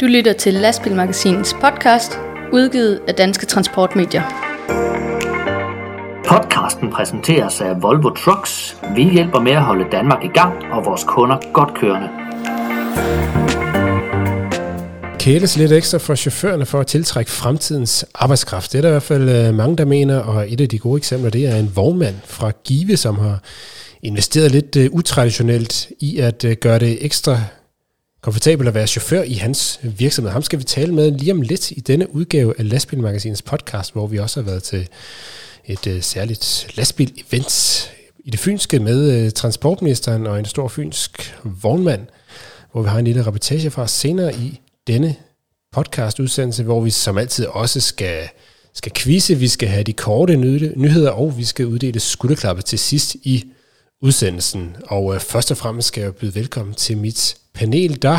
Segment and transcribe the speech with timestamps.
[0.00, 2.18] Du lytter til Lastbilmagasinets podcast,
[2.52, 4.22] udgivet af Danske Transportmedier.
[6.28, 8.76] Podcasten præsenteres af Volvo Trucks.
[8.96, 12.08] Vi hjælper med at holde Danmark i gang og vores kunder godt kørende.
[15.18, 18.72] Kæles lidt ekstra for chaufførerne for at tiltrække fremtidens arbejdskraft.
[18.72, 20.96] Det er der i hvert fald øh, mange, der mener, og et af de gode
[20.96, 23.38] eksempler, det er en vognmand fra Give, som har
[24.04, 27.40] investeret lidt uh, utraditionelt i at uh, gøre det ekstra
[28.22, 30.32] komfortabelt at være chauffør i hans virksomhed.
[30.32, 34.06] Ham skal vi tale med lige om lidt i denne udgave af Lastbilmagasinets podcast, hvor
[34.06, 34.88] vi også har været til
[35.66, 37.90] et uh, særligt lastbil-event
[38.24, 42.06] i det fynske med uh, transportministeren og en stor fynsk vognmand,
[42.72, 45.16] hvor vi har en lille reportage fra senere i denne
[45.72, 48.28] podcast-udsendelse, hvor vi som altid også skal,
[48.74, 53.14] skal quizze, vi skal have de korte nyheder, og vi skal uddele skulderklappe til sidst
[53.14, 53.44] i
[54.04, 54.76] udsendelsen.
[54.86, 58.18] Og øh, først og fremmest skal jeg byde velkommen til mit panel, der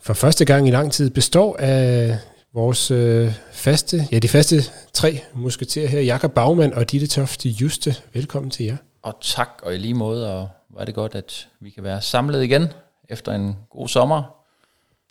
[0.00, 2.18] for første gang i lang tid består af
[2.54, 4.62] vores øh, faste, ja de faste
[4.92, 7.94] tre musketerer her, Jakob Bagman og Ditte Tofte Juste.
[8.12, 8.76] Velkommen til jer.
[9.02, 12.42] Og tak, og i lige måde, og var det godt, at vi kan være samlet
[12.42, 12.66] igen
[13.08, 14.22] efter en god sommer.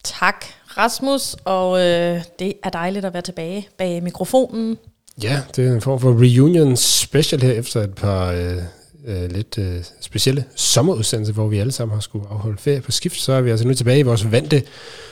[0.04, 0.46] Tak,
[0.78, 4.78] Rasmus, og øh, det er dejligt at være tilbage bag mikrofonen.
[5.24, 8.64] Ja, det er en form for reunion special her efter et par øh,
[9.08, 13.20] øh, lidt øh, specielle sommerudsendelse, hvor vi alle sammen har skulle afholde ferie på skift,
[13.20, 14.64] så er vi altså nu tilbage i vores vante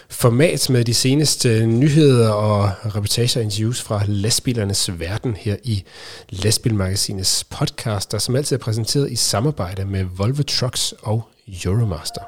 [0.09, 5.83] format med de seneste øh, nyheder og reportager og interviews fra lastbilernes verden her i
[6.29, 11.29] Lastbilmagasinets podcast, der som altid er præsenteret i samarbejde med Volvo Trucks og
[11.65, 12.21] Euromaster.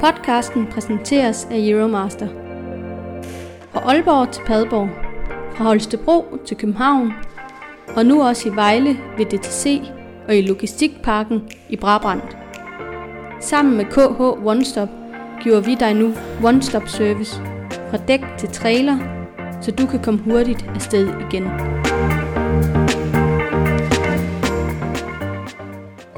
[0.00, 2.28] Podcasten præsenteres af Euromaster.
[3.72, 4.88] Fra Aalborg til Padborg,
[5.56, 7.12] fra Holstebro til København,
[7.96, 9.80] og nu også i Vejle ved DTC
[10.28, 12.22] og i Logistikparken i Brabrand.
[13.40, 14.88] Sammen med KH One Stop
[15.42, 17.36] giver vi dig nu One Stop Service
[17.90, 18.98] fra dæk til trailer,
[19.60, 21.79] så du kan komme hurtigt afsted igen.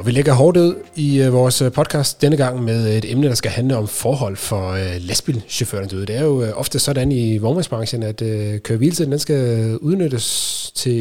[0.02, 3.12] Og vi lægger hårdt ud i øh, vores øh, podcast denne gang med øh, et
[3.12, 6.06] emne, der skal handle om forhold for uh, lastbilchaufførerne derude.
[6.06, 10.96] Det er jo ofte sådan i vognmandsbranchen, at uh, køreviltiden den skal udnyttes til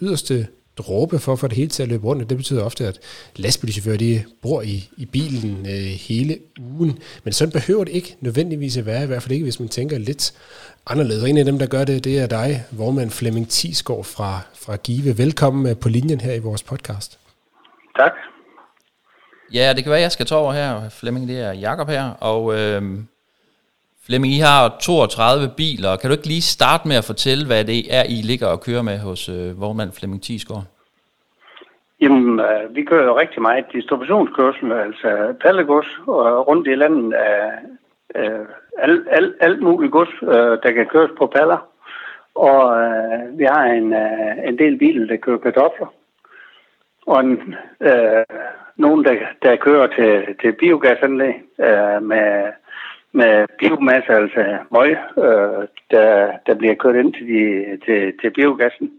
[0.00, 0.46] yderste
[0.78, 2.28] dråbe for at få det hele til at løbe rundt.
[2.30, 2.98] Det betyder ofte, at
[3.36, 6.98] lastbilchauffører de bor i, i bilen øh, hele ugen.
[7.24, 9.98] Men sådan behøver det ikke nødvendigvis at være, i hvert fald ikke, hvis man tænker
[9.98, 10.32] lidt
[10.86, 11.22] anderledes.
[11.22, 14.76] Og en af dem, der gør det, det er dig, vognmand Flemming Tisgaard fra, fra
[14.76, 15.18] Give.
[15.18, 17.18] Velkommen på linjen her i vores podcast.
[17.98, 18.12] Tak.
[19.54, 20.70] Ja, det kan være, at jeg skal tage over her.
[21.00, 22.04] Flemming, det er Jakob her.
[22.30, 22.82] Og øh,
[24.06, 25.96] Flemming, I har 32 biler.
[25.96, 28.82] Kan du ikke lige starte med at fortælle, hvad det er, I ligger og kører
[28.82, 30.64] med hos øh, vognmand Flemming Tisgaard?
[32.02, 37.40] Jamen, øh, vi kører jo rigtig meget distributionskørsel, altså pallegods og rundt i landet af
[38.18, 38.46] øh,
[38.78, 41.60] alt, alt, alt muligt gods, øh, der kan køres på paller.
[42.34, 45.86] Og øh, vi har en, øh, en del biler, der kører kartofler.
[47.06, 48.24] Og en, øh,
[48.76, 52.28] nogen, der, der kører til, til biogasanlæg øh, med,
[53.12, 54.90] med biomasse, altså møg,
[55.24, 57.42] øh, der, der bliver kørt ind til, de,
[57.84, 58.90] til, til biogassen.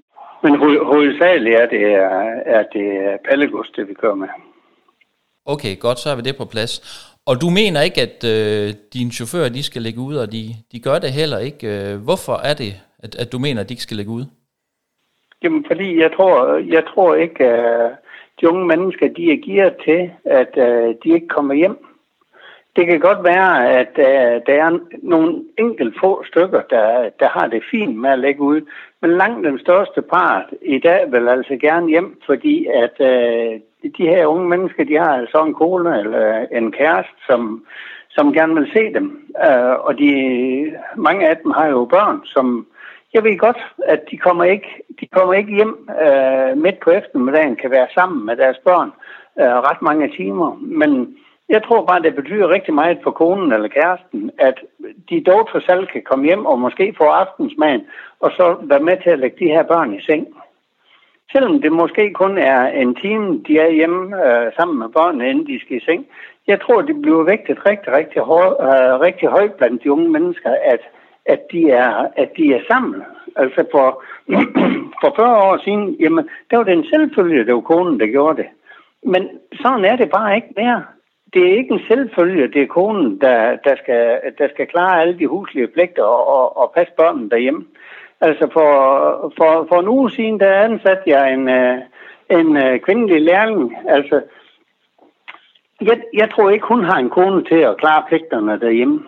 [0.44, 1.86] Men ho- hovedsageligt er det,
[2.56, 4.28] er det pallegods, det vi kører med.
[5.46, 6.74] Okay, godt, så har vi det på plads.
[7.26, 10.80] Og du mener ikke, at øh, dine chauffører de skal lægge ud, og de, de
[10.80, 11.68] gør det heller ikke.
[11.68, 14.26] Øh, hvorfor er det, at, at du mener, at de ikke skal lægge ud?
[15.44, 17.92] Jamen, fordi jeg tror, jeg tror ikke, at
[18.42, 21.78] de unge mennesker, de er gearet til, at øh, de ikke kommer hjem.
[22.76, 27.48] Det kan godt være, at uh, der er nogle enkelt få stykker, der, der har
[27.48, 28.62] det fint med at lægge ud,
[29.02, 33.60] men langt den største part i dag vil altså gerne hjem, fordi at uh,
[33.98, 37.66] de her unge mennesker, de har altså en kone eller en kæreste, som,
[38.10, 39.34] som gerne vil se dem.
[39.48, 40.12] Uh, og de,
[40.96, 42.68] mange af dem har jo børn, som
[43.16, 43.62] jeg ved godt,
[43.94, 48.26] at de kommer ikke, de kommer ikke hjem øh, midt på eftermiddagen, kan være sammen
[48.26, 48.92] med deres børn
[49.42, 50.50] øh, ret mange timer.
[50.62, 51.18] Men
[51.50, 54.58] jeg tror bare, det betyder rigtig meget for konen eller kæresten, at
[55.10, 57.84] de dog for selv kan komme hjem og måske få aftensmaden,
[58.20, 60.28] og så være med til at lægge de her børn i seng.
[61.32, 65.48] Selvom det måske kun er en time, de er hjemme øh, sammen med børnene, inden
[65.48, 66.08] de skal i seng.
[66.48, 70.52] Jeg tror, det bliver vægtet rigtig, rigtig, høj, øh, rigtig højt blandt de unge mennesker,
[70.74, 70.82] at
[71.26, 73.04] at de er, at de er sammen.
[73.36, 74.04] Altså for,
[75.02, 78.38] for 40 år siden, jamen, der var det en selvfølge, det var konen, der gjorde
[78.38, 78.50] det.
[79.04, 79.30] Men
[79.62, 80.84] sådan er det bare ikke mere.
[81.34, 85.20] Det er ikke en selvfølge, det er konen, der, der, skal, der skal klare alle
[85.20, 87.66] de huslige pligter og, og, og passe børnene derhjemme.
[88.22, 88.72] Altså for,
[89.38, 91.78] for, for en uge siden, der ansatte jeg en, øh,
[92.30, 93.78] en øh, kvindelig lærling.
[93.88, 94.22] Altså
[95.82, 99.04] jeg, jeg tror ikke, hun har en kone til at klare pligterne derhjemme.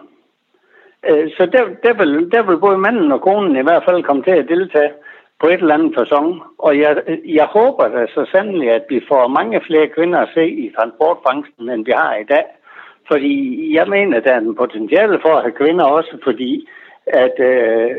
[1.10, 4.24] Øh, så der, der, vil, der vil både manden og konen i hvert fald komme
[4.24, 4.92] til at deltage
[5.40, 6.42] på et eller andet fasong.
[6.58, 6.92] Og jeg,
[7.26, 11.70] jeg håber da så sandelig, at vi får mange flere kvinder at se i transportbranchen,
[11.70, 12.46] end vi har i dag.
[13.08, 13.34] Fordi
[13.78, 16.68] jeg mener, der er en potentiale for at have kvinder også, fordi
[17.08, 17.92] at øh,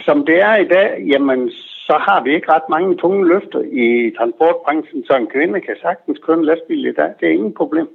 [0.00, 1.50] som det er i dag, jamen
[1.86, 6.18] så har vi ikke ret mange tunge løfter i transportbranchen, så en kvinde kan sagtens
[6.18, 7.10] køre en lastbil i dag.
[7.20, 7.88] Det er ingen problem.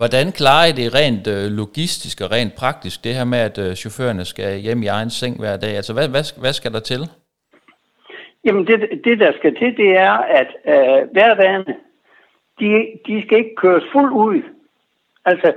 [0.00, 3.74] Hvordan klarer I det rent øh, logistisk og rent praktisk, det her med, at øh,
[3.74, 5.72] chaufførerne skal hjem i egen seng hver dag?
[5.76, 7.02] Altså, hvad, hvad, hvad skal der til?
[8.44, 11.74] Jamen, det, det der skal til, det er, at øh, hverdagene,
[12.60, 12.68] de,
[13.06, 14.42] de skal ikke køres fuldt ud.
[15.24, 15.52] Altså,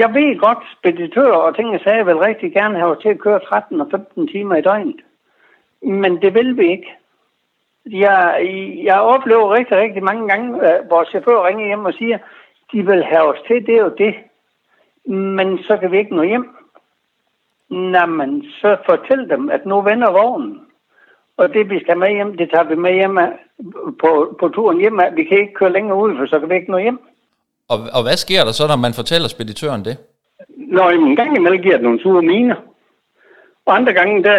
[0.00, 3.40] jeg ved godt, speditører og ting, jeg sagde, vil rigtig gerne have til at køre
[3.40, 5.00] 13 og 15 timer i døgnet.
[5.82, 6.90] Men det vil vi ikke.
[7.86, 8.18] Jeg,
[8.84, 10.48] jeg oplever rigtig, rigtig mange gange,
[10.88, 12.18] hvor chauffører ringer hjem og siger,
[12.72, 14.14] de vil have os til det og det,
[15.06, 16.48] men så kan vi ikke nå hjem.
[17.68, 20.60] Nå, men så fortæl dem, at nu vender vognen.
[21.36, 23.18] Og det, vi skal med hjem, det tager vi med hjem
[24.00, 25.00] på, på turen hjem.
[25.14, 26.98] Vi kan ikke køre længere ud, for så kan vi ikke nå hjem.
[27.68, 29.96] Og, og hvad sker der så, når man fortæller speditøren det?
[30.56, 32.56] Når en gang imellem giver det nogle sure miner.
[33.66, 34.38] Og andre gange, der,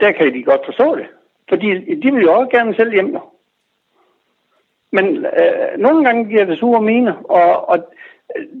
[0.00, 1.06] der kan de godt forstå det.
[1.48, 1.68] Fordi
[2.02, 3.16] de vil jo også gerne selv hjem.
[4.96, 5.06] Men
[5.40, 7.78] øh, nogle gange giver det sure mine, og, og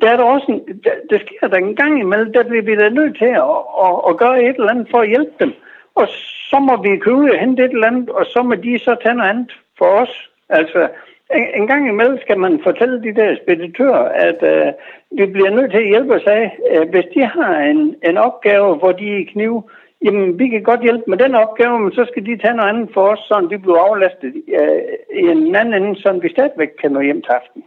[0.00, 2.74] der er der også en, der, der sker der en gang imellem, der bliver vi
[2.76, 5.52] da nødt til at, at, at gøre et eller andet for at hjælpe dem.
[5.94, 6.06] Og
[6.50, 9.14] så må vi købe og hente et eller andet, og så må de så tage
[9.14, 10.30] noget andet for os.
[10.48, 10.88] Altså,
[11.34, 14.72] en, en gang imellem skal man fortælle de der speditører, at øh,
[15.18, 16.58] vi bliver nødt til at hjælpe os af.
[16.70, 19.70] Øh, hvis de har en, en opgave, hvor de er kniv,
[20.04, 22.88] jamen vi kan godt hjælpe med den opgave, men så skal de tage noget andet
[22.94, 24.80] for os, så vi bliver aflastet øh,
[25.20, 27.62] i en anden ende, så vi stadigvæk kan nå hjem til aften.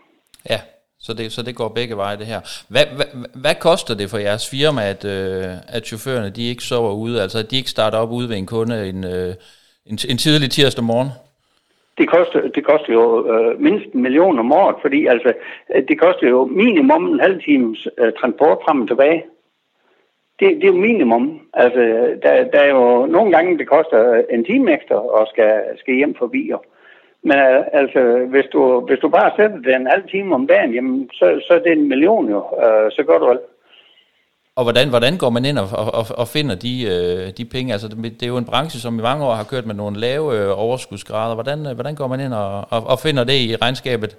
[0.49, 0.59] Ja,
[0.99, 2.41] så det, så det går begge veje det her.
[2.73, 3.09] Hvad, hvad,
[3.43, 7.37] hvad koster det for jeres firma, at, øh, at chaufførerne de ikke sover ude, altså
[7.39, 9.33] at de ikke starter op ude ved en kunde en, øh,
[9.91, 11.11] en, en tidlig tirsdag morgen?
[11.97, 15.33] Det koster, det koster jo øh, mindst en million om året, fordi altså,
[15.87, 19.23] det koster jo minimum en halv times øh, transport frem og tilbage
[20.39, 21.41] det, det er jo minimum.
[21.53, 21.79] Altså,
[22.23, 26.15] der, der er jo nogle gange, det koster en time ekstra og skal, skal hjem
[26.15, 26.51] forbi.
[27.23, 27.37] Men
[27.73, 31.41] altså, hvis du, hvis du bare sætter det en halv time om dagen, jamen, så,
[31.47, 32.37] så er det en million jo.
[32.37, 33.41] Uh, så gør du alt.
[34.57, 35.67] Og hvordan, hvordan går man ind og,
[35.99, 37.73] og, og finder de, øh, de penge?
[37.73, 40.25] Altså, det er jo en branche, som i mange år har kørt med nogle lave
[40.37, 41.35] øh, overskudsgrader.
[41.39, 44.11] Hvordan, hvordan går man ind og, og, og finder det i regnskabet?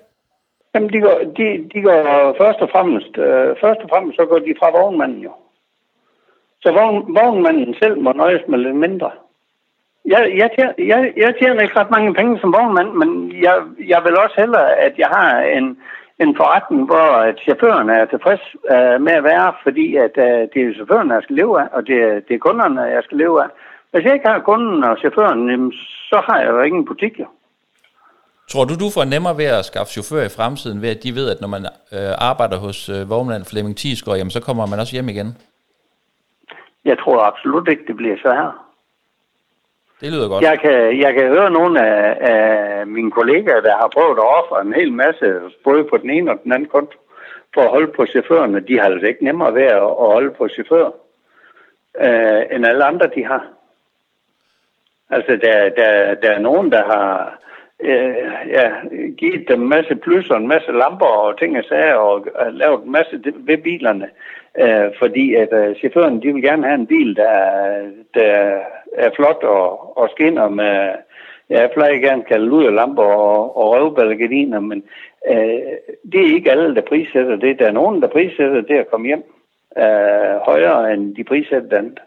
[0.75, 1.99] Jamen, de går, de, de går
[2.43, 5.32] først og fremmest, øh, først og fremmest så går de fra vognmanden jo.
[6.62, 9.10] Så vogn, vognmanden selv må nøjes med lidt mindre.
[10.05, 13.10] Jeg, jeg, tjener, jeg, jeg tjener ikke ret mange penge som vognmand, men
[13.43, 13.56] jeg,
[13.93, 15.66] jeg vil også hellere, at jeg har en,
[16.22, 20.58] en forretning, hvor at chaufførerne er tilfreds øh, med at være, fordi at, uh, det
[20.62, 23.43] er chaufførerne, jeg skal leve af, og det, er, det er kunderne, jeg skal leve
[23.44, 23.49] af.
[23.90, 25.72] Hvis jeg ikke har kunden og chaufføren,
[26.10, 27.26] så har jeg jo ingen butik, jo.
[28.50, 31.31] Tror du, du får nemmere ved at skaffe chauffør i fremtiden, ved at de ved,
[31.31, 31.62] at når man
[31.96, 35.37] øh, arbejder hos øh, vognmand Flemming Tisgaard, jamen, så kommer man også hjem igen?
[36.85, 38.69] Jeg tror absolut ikke, det bliver så her.
[40.01, 40.45] Det lyder godt.
[40.45, 44.61] Jeg kan, jeg kan høre nogle af, af mine kollegaer, der har prøvet at ofre
[44.61, 46.99] en hel masse, både på den ene og den anden konto,
[47.55, 48.61] for at holde på chaufførerne.
[48.61, 50.93] De har altså ikke nemmere ved at, holde på chauffører,
[52.01, 53.47] øh, end alle andre, de har.
[55.11, 57.39] Altså, der, der, der er nogen, der har
[57.81, 58.73] øh, ja,
[59.19, 62.93] givet dem en masse plusser, en masse lamper og ting og sager, og lavet en
[62.93, 64.08] masse ved bilerne.
[64.60, 67.34] Øh, fordi at øh, chaufføren, de vil gerne have en bil, der,
[68.15, 68.60] der
[68.93, 70.72] er flot og, og skinner med,
[71.50, 74.82] ja, jeg plejer gerne at kalde lamper og, og røvballegardiner, men
[75.29, 75.60] øh,
[76.12, 77.58] det er ikke alle, der prissætter det.
[77.58, 79.24] Der er nogen, der prissætter det at komme hjem
[79.79, 81.98] øh, højere, end de prissætter den.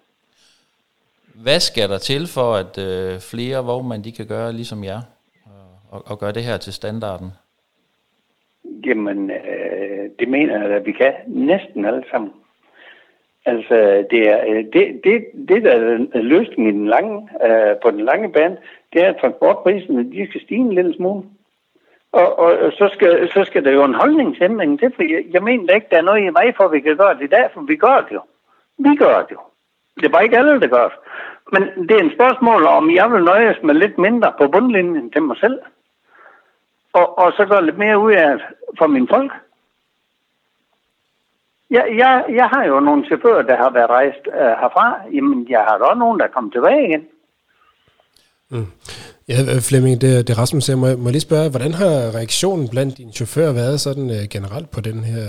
[1.43, 5.01] Hvad skal der til for, at øh, flere vognmænd de kan gøre ligesom jer,
[5.91, 7.31] og, og gøre det her til standarden?
[8.86, 12.31] Jamen, øh, det mener jeg, at vi kan næsten alle sammen.
[13.45, 15.71] Altså, det, er, øh, det, det, det der
[16.13, 18.57] er løsningen i den lange, øh, på den lange bane,
[18.93, 21.24] det er, at transportpriserne de skal stige en lille smule.
[22.12, 25.74] Og, og så, skal, så skal der jo en holdningsændring til, for jeg, jeg mener
[25.74, 27.62] ikke, der er noget i mig for, at vi kan gøre det i dag, for
[27.62, 28.21] vi gør det jo.
[28.77, 29.39] Vi gør det jo.
[29.95, 30.98] Det er bare ikke alle, der gør det.
[31.51, 35.21] Men det er en spørgsmål om, jeg vil nøjes med lidt mindre på bundlinjen til
[35.21, 35.60] mig selv.
[36.93, 38.39] Og, og så gøre lidt mere ud af
[38.77, 39.31] for min folk.
[41.72, 44.88] Ja, jeg, jeg har jo nogle chauffører, der har været rejst uh, herfra.
[45.13, 47.04] Jamen, jeg har da også nogen, der er kommet tilbage igen.
[48.51, 48.66] Mm.
[49.30, 49.36] Ja,
[49.70, 50.78] Flemming, det, det Rasmus siger.
[50.78, 54.70] Må, må jeg lige spørge, hvordan har reaktionen blandt dine chauffører været sådan uh, generelt
[54.75, 55.24] på den her,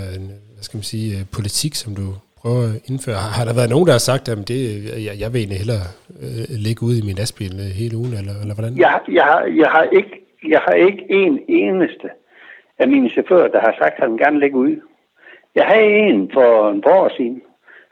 [0.54, 2.06] hvad skal man sige, uh, politik, som du
[2.40, 3.18] prøver at indføre?
[3.24, 4.60] Har, har der været nogen, der har sagt, at det,
[5.06, 5.86] jeg, jeg vil egentlig hellere
[6.24, 8.72] uh, ligge ude i min lastbil uh, hele ugen, eller, eller hvordan?
[8.84, 10.14] Jeg, jeg, har, jeg, har ikke,
[10.54, 12.08] jeg har ikke en eneste
[12.78, 14.80] af mine chauffører, der har sagt, at han gerne ligge ude.
[15.54, 17.42] Jeg havde en for en par år siden.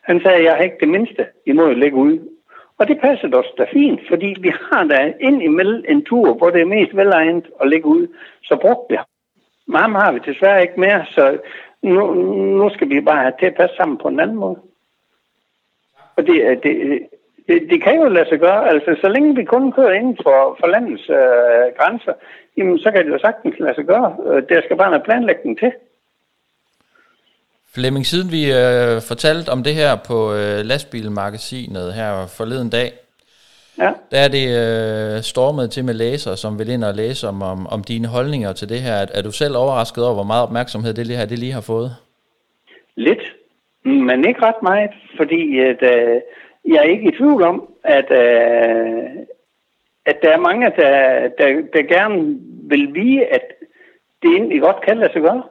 [0.03, 2.21] Han sagde, at jeg har ikke det mindste imod at ligge ude.
[2.79, 6.51] Og det passer os da fint, fordi vi har da ind imellem en tur, hvor
[6.51, 8.09] det er mest velegnet at ligge ude.
[8.43, 8.97] Så brugte vi
[9.77, 9.95] ham.
[9.95, 11.39] har vi desværre ikke mere, så
[11.83, 12.15] nu,
[12.61, 14.59] nu skal vi bare have til at passe sammen på en anden måde.
[16.17, 17.01] Og det, øh, det, øh,
[17.49, 18.69] det, det kan jo lade sig gøre.
[18.69, 22.13] Altså, så længe vi kun kører inden for, for landets øh, grænser,
[22.57, 24.17] jamen, så kan det jo sagtens lade sig gøre.
[24.27, 25.73] Øh, der skal bare noget planlægning til.
[27.75, 32.91] Flemming, siden vi øh, fortalte om det her på øh, lastbilmagasinet her forleden dag,
[33.79, 33.91] ja.
[34.11, 37.67] der er det øh, stormet til med læsere, som vil ind og læse om, om,
[37.67, 38.93] om dine holdninger til det her.
[38.93, 41.91] Er, er du selv overrasket over, hvor meget opmærksomhed det her det lige har fået?
[42.97, 43.25] Lidt,
[43.85, 46.21] men ikke ret meget, fordi at, øh,
[46.69, 49.05] jeg er ikke i tvivl om, at, øh,
[50.07, 50.93] at der er mange, der,
[51.39, 52.39] der, der gerne
[52.71, 53.45] vil vide, at
[54.23, 55.43] det egentlig godt kan lade sig gøre.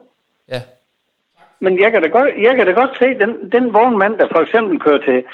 [1.60, 4.40] Men jeg kan da godt, jeg kan da godt se, den, den vognmand, der for
[4.40, 5.24] eksempel kører til,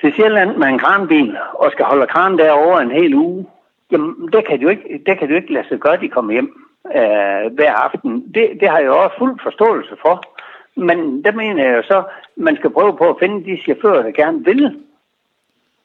[0.00, 3.46] til Sjælland med en kranbil, og skal holde kran derovre en hel uge,
[3.90, 6.66] jamen, det kan du ikke, det kan du ikke lade sig gøre, de kommer hjem
[6.86, 8.32] øh, hver aften.
[8.34, 10.22] Det, det har jeg også fuld forståelse for.
[10.76, 12.02] Men der mener jeg jo så,
[12.36, 14.80] man skal prøve på at finde de chauffører, der gerne vil.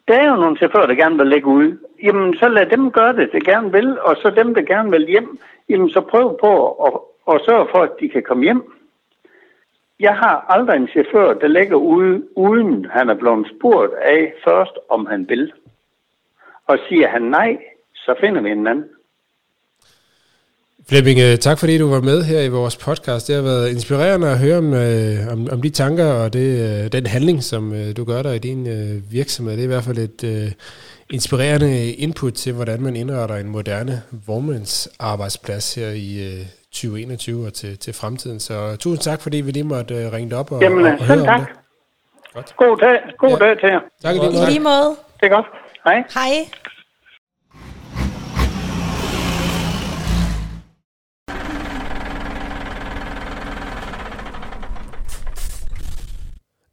[0.07, 1.77] Der er jo nogle chauffører, der gerne vil lægge ud.
[2.03, 5.07] Jamen, så lad dem gøre det, der gerne vil, og så dem, der gerne vil
[5.07, 6.93] hjem, jamen, så prøv på at,
[7.35, 8.63] at sørge for, at de kan komme hjem.
[10.07, 14.75] Jeg har aldrig en chauffør, der ligger ude, uden han er blevet spurgt af først,
[14.89, 15.51] om han vil.
[16.67, 17.57] Og siger han nej,
[17.95, 18.85] så finder vi en anden.
[20.89, 23.27] Flemming, øh, tak fordi du var med her i vores podcast.
[23.27, 26.91] Det har været inspirerende at høre om, øh, om, om de tanker og det, øh,
[26.91, 29.53] den handling, som øh, du gør der i din øh, virksomhed.
[29.53, 30.51] Det er i hvert fald et uh,
[31.09, 37.77] inspirerende input til, hvordan man indretter en moderne vognmandsarbejdsplads her i uh, 2021 og til,
[37.79, 38.39] til fremtiden.
[38.39, 41.25] Så tusind tak, fordi vi lige måtte uh, ringe op og, Jamen, og, og høre
[41.25, 41.39] tak.
[41.39, 41.55] om det.
[42.33, 42.55] Godt.
[42.57, 43.45] God dag, god ja.
[43.45, 43.79] dag til jer.
[44.01, 44.19] Tak i
[44.51, 44.89] lige måde.
[45.19, 45.45] Det er godt.
[45.85, 46.03] Hej.
[46.13, 46.31] Hej.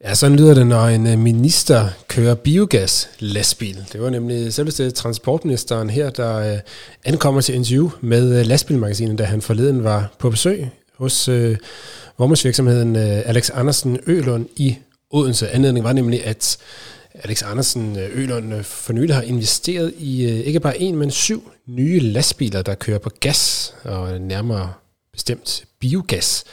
[0.05, 3.85] Ja, sådan lyder det, når en øh, minister kører biogas lastbil.
[3.93, 6.59] Det var nemlig selveste transportministeren her, der øh,
[7.05, 11.57] ankommer til interview med øh, lastbilmagasinet, da han forleden var på besøg hos øh,
[12.19, 14.77] vognmandsvirksomheden øh, Alex Andersen Ølund i
[15.11, 15.49] Odense.
[15.49, 16.59] Anledningen var nemlig, at
[17.15, 21.11] Alex Andersen øh, Ølund øh, for nylig har investeret i øh, ikke bare en, men
[21.11, 24.73] syv nye lastbiler, der kører på gas, og nærmere
[25.13, 26.45] bestemt biogas.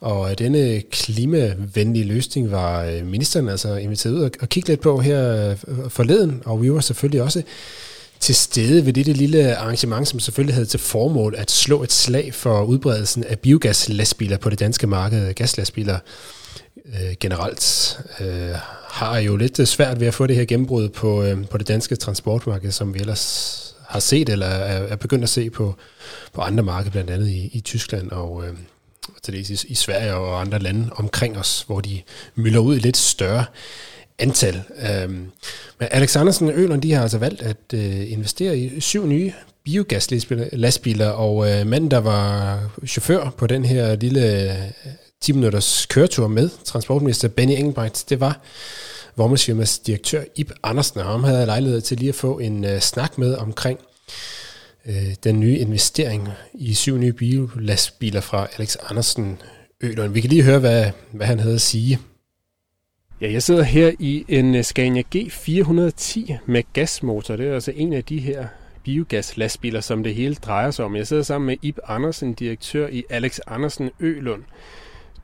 [0.00, 5.00] Og øh, denne klimavenlige løsning var øh, ministeren altså inviteret ud og kigge lidt på
[5.00, 7.42] her øh, forleden, og vi var selvfølgelig også
[8.20, 12.34] til stede ved dette lille arrangement, som selvfølgelig havde til formål at slå et slag
[12.34, 15.34] for udbredelsen af biogaslastbiler på det danske marked.
[15.34, 15.98] Gaslastbiler
[16.86, 18.50] øh, generelt øh,
[18.88, 21.96] har jo lidt svært ved at få det her gennembrud på, øh, på det danske
[21.96, 25.74] transportmarked, som vi ellers har set eller er, er begyndt at se på,
[26.32, 28.54] på andre markeder, blandt andet i, i Tyskland og, øh,
[29.24, 32.00] til det i, i Sverige og andre lande omkring os, hvor de
[32.34, 33.44] mylder ud i lidt større
[34.18, 34.62] antal.
[34.90, 35.30] Øhm,
[35.78, 39.32] men Alex Andersen og Øland, de har altså valgt at øh, investere i syv nye
[39.64, 44.70] biogaslastbiler, og øh, manden, der var chauffør på den her lille øh,
[45.24, 48.40] 10-minutters køretur med transportminister Benny Engelbrecht, det var
[49.16, 52.80] vognmandsfirmas direktør Ib Andersen, og ham havde jeg lejlighed til lige at få en øh,
[52.80, 53.78] snak med omkring
[54.86, 59.38] øh, den nye investering i syv nye biolastbiler fra Alex Andersen
[59.80, 60.12] Ølund.
[60.12, 61.98] Vi kan lige høre, hvad, hvad han havde at sige.
[63.20, 67.36] Ja, jeg sidder her i en øh, Scania G410 med gasmotor.
[67.36, 68.46] Det er altså en af de her
[68.84, 70.96] biogaslastbiler, som det hele drejer sig om.
[70.96, 74.42] Jeg sidder sammen med Ib Andersen, direktør i Alex Andersen Ølund.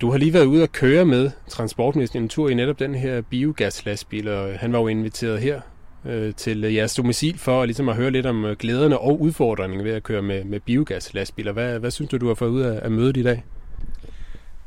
[0.00, 3.20] Du har lige været ude og køre med transportministeren en tur i netop den her
[3.20, 5.60] biogaslastbil, og han var jo inviteret her
[6.04, 9.84] øh, til øh, jeres domicil for ligesom at høre lidt om øh, glæderne og udfordringerne
[9.84, 11.52] ved at køre med, med biogaslastbiler.
[11.52, 13.44] Hvad, hvad synes du, du har fået ud af, af mødet i dag?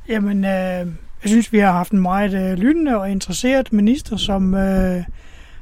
[0.09, 0.87] Jamen, øh,
[1.23, 5.03] jeg synes, vi har haft en meget øh, lyttende og interesseret minister, som øh,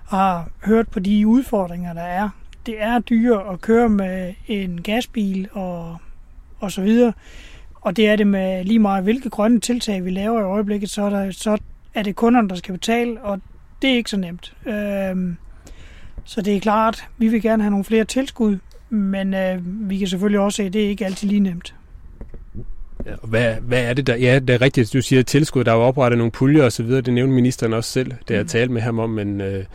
[0.08, 2.30] har hørt på de udfordringer, der er.
[2.66, 5.98] Det er dyrt at køre med en gasbil og,
[6.60, 7.14] og så videre.
[7.82, 11.02] Og det er det med lige meget, hvilke grønne tiltag vi laver i øjeblikket, så
[11.02, 11.58] er, der, så
[11.94, 13.42] er det kunderne, der skal betale, og
[13.82, 14.54] det er ikke så nemt.
[14.66, 15.36] Øh,
[16.26, 18.58] så det er klart, vi vil gerne have nogle flere tilskud,
[18.90, 19.60] men øh,
[19.90, 21.76] vi kan selvfølgelig også se, at det ikke altid lige nemt.
[23.06, 24.16] Ja, hvad, hvad er det der?
[24.16, 25.64] Ja, det er rigtigt, du siger tilskud.
[25.64, 27.02] Der er jo oprettet nogle puljer og så videre.
[27.02, 28.48] Det nævnte ministeren også selv, da jeg mm.
[28.48, 29.66] talte med ham om, men øh,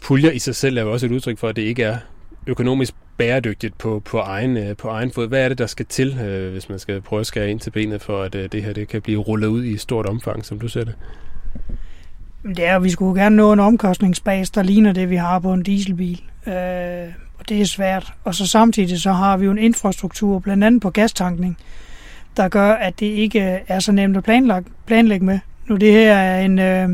[0.00, 1.96] puljer i sig selv er jo også et udtryk for, at det ikke er
[2.46, 5.28] økonomisk bæredygtigt på, på, egen, øh, på egen fod.
[5.28, 7.70] Hvad er det, der skal til, øh, hvis man skal prøve at skære ind til
[7.70, 10.60] benet, for at øh, det her det kan blive rullet ud i stort omfang, som
[10.60, 10.94] du ser det?
[12.42, 15.52] Det er, at vi skulle gerne nå en omkostningsbas, der ligner det, vi har på
[15.52, 16.22] en dieselbil.
[16.46, 18.14] Øh, og det er svært.
[18.24, 21.56] Og så samtidig så har vi jo en infrastruktur, blandt andet på gastankning,
[22.36, 25.38] der gør, at det ikke er så nemt at planlægge, planlægge med.
[25.66, 26.88] Nu det her er en, øh,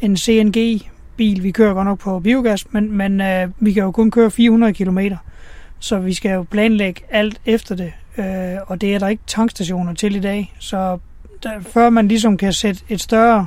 [0.00, 4.10] en CNG-bil, vi kører godt nok på biogas, men, men øh, vi kan jo kun
[4.10, 4.98] køre 400 km,
[5.78, 9.94] så vi skal jo planlægge alt efter det, øh, og det er der ikke tankstationer
[9.94, 10.54] til i dag.
[10.58, 10.98] Så
[11.42, 13.46] der, før man ligesom kan sætte et større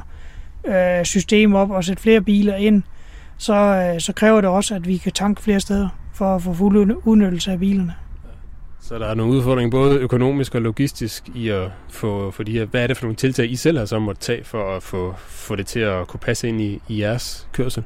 [0.69, 2.83] øh, system op og sætte flere biler ind,
[3.37, 6.53] så, øh, så kræver det også, at vi kan tanke flere steder for at få
[6.53, 7.93] fuld udnyttelse af bilerne.
[8.81, 12.65] Så der er nogle udfordringer, både økonomisk og logistisk, i at få, for de her,
[12.65, 15.13] hvad er det for nogle tiltag, I selv har så måtte tage for at få,
[15.17, 17.83] få det til at kunne passe ind i, i jeres kørsel?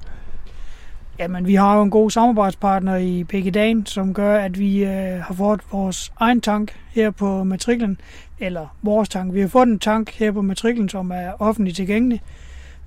[1.19, 5.33] Jamen, vi har jo en god samarbejdspartner i Dan, som gør, at vi øh, har
[5.33, 7.99] fået vores egen tank her på matriklen,
[8.39, 9.33] eller vores tank.
[9.33, 12.21] Vi har fået en tank her på matriklen, som er offentligt tilgængelig,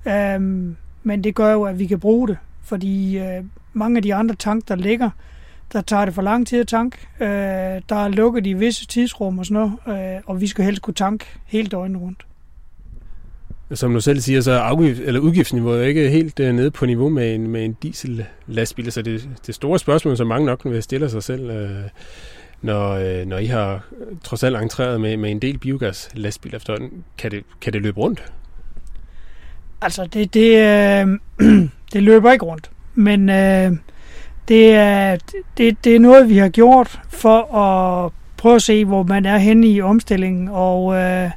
[0.07, 4.15] øhm, men det gør jo, at vi kan bruge det, fordi øh, mange af de
[4.15, 5.09] andre tank, der ligger,
[5.73, 7.07] der tager det for lang tid at tank.
[7.19, 7.27] Øh,
[7.89, 10.93] der er lukket i visse tidsrum og sådan noget, øh, og vi skal helst kunne
[10.93, 12.25] tanke hele døgnet rundt.
[13.73, 17.09] Som du selv siger, så er afgift, eller udgiftsniveauet ikke helt øh, nede på niveau
[17.09, 18.91] med en, med en diesel-lastbil.
[18.91, 21.83] Så det, det store spørgsmål, som mange nok vil stille sig selv, øh,
[22.61, 23.85] når, øh, når I har
[24.23, 28.23] trods alt entreret med, med en del biogas-lastbil efterhånden, kan det, kan det løbe rundt?
[29.81, 31.19] Altså, det, det, øh,
[31.93, 32.71] det løber ikke rundt.
[32.95, 33.71] Men øh,
[34.47, 35.17] det er,
[35.57, 39.37] det, det er noget, vi har gjort for at prøve at se, hvor man er
[39.37, 41.29] henne i omstillingen, og øh,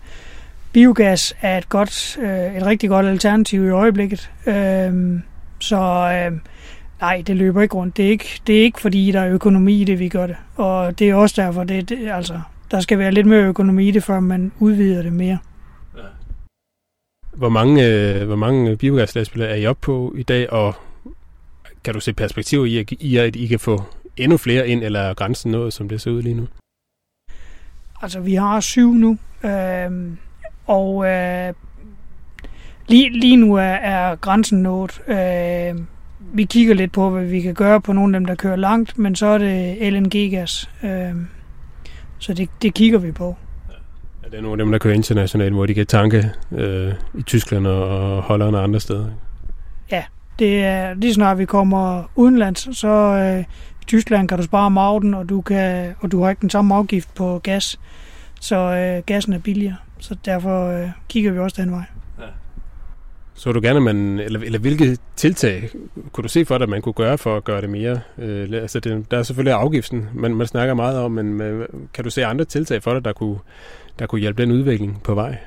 [0.73, 4.31] biogas er et, godt, øh, et rigtig godt alternativ i øjeblikket.
[4.47, 5.21] Øh,
[5.59, 5.77] så
[6.13, 6.39] øh,
[7.01, 7.97] nej, det løber ikke rundt.
[7.97, 10.37] Det er ikke, det er ikke fordi, der er økonomi i det, vi gør det.
[10.57, 13.91] Og det er også derfor, det, det altså, der skal være lidt mere økonomi i
[13.91, 15.39] det, før man udvider det mere.
[17.41, 20.75] Hvor mange, øh, hvor mange biogaslastbiler er I oppe på i dag, og
[21.85, 23.83] kan du se perspektiv i, i, at I kan få
[24.17, 26.47] endnu flere ind, eller er grænsen nået, som det ser ud lige nu?
[28.03, 29.91] Altså, vi har syv nu, øh,
[30.67, 31.55] og øh,
[32.89, 35.01] lige, lige nu er, er grænsen nået.
[35.09, 35.83] Øh,
[36.35, 38.99] vi kigger lidt på, hvad vi kan gøre på nogle af dem, der kører langt,
[38.99, 40.71] men så er det LNG-gas.
[40.83, 41.15] Øh,
[42.19, 43.37] så det, det kigger vi på.
[44.31, 47.67] Det er nogle af dem, der kører internationalt, hvor de kan tanke øh, i Tyskland
[47.67, 49.07] og Holland og andre steder.
[49.91, 50.05] Ja,
[50.39, 53.41] det er lige snart vi kommer udenlands, så øh,
[53.83, 56.75] i Tyskland kan du spare mauten, og du, kan, og du har ikke den samme
[56.75, 57.81] afgift på gas.
[58.41, 61.85] Så øh, gassen er billigere, så derfor øh, kigger vi også den vej.
[62.19, 62.25] Ja.
[63.35, 65.69] Så du gerne, man, eller, eller hvilke tiltag
[66.13, 68.01] kunne du se for dig, at man kunne gøre for at gøre det mere?
[68.19, 71.63] Øh, altså det, der er selvfølgelig afgiften, man, man snakker meget om, men
[71.95, 73.39] kan du se andre tiltag for dig, der kunne,
[74.01, 75.39] der kunne hjælpe den udvikling på vej?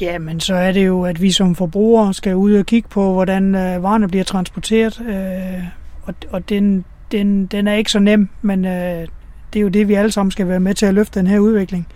[0.00, 3.12] Ja, men så er det jo, at vi som forbrugere skal ud og kigge på,
[3.12, 5.00] hvordan øh, varerne bliver transporteret.
[5.08, 5.64] Øh,
[6.02, 9.06] og og den, den, den er ikke så nem, men øh,
[9.52, 11.38] det er jo det, vi alle sammen skal være med til at løfte den her
[11.38, 11.88] udvikling.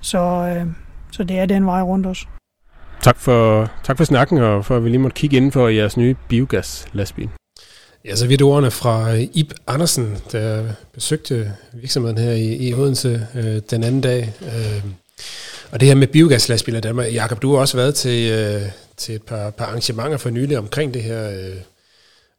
[0.00, 0.66] Så, øh,
[1.12, 2.28] så det er den vej rundt os.
[3.02, 5.96] Tak for, tak for snakken, og for at vi lige måtte kigge inden for jeres
[5.96, 7.28] nye biogas-lastbil.
[8.04, 13.60] Ja, så vidt ordene fra Ib Andersen, der besøgte virksomheden her i, i Odense øh,
[13.70, 14.32] den anden dag.
[14.42, 14.84] Øh,
[15.70, 18.62] og det her med biogaslastbiler i Danmark, Jakob, du har også været til, øh,
[18.96, 21.56] til et par, par arrangementer for nylig omkring det her, øh,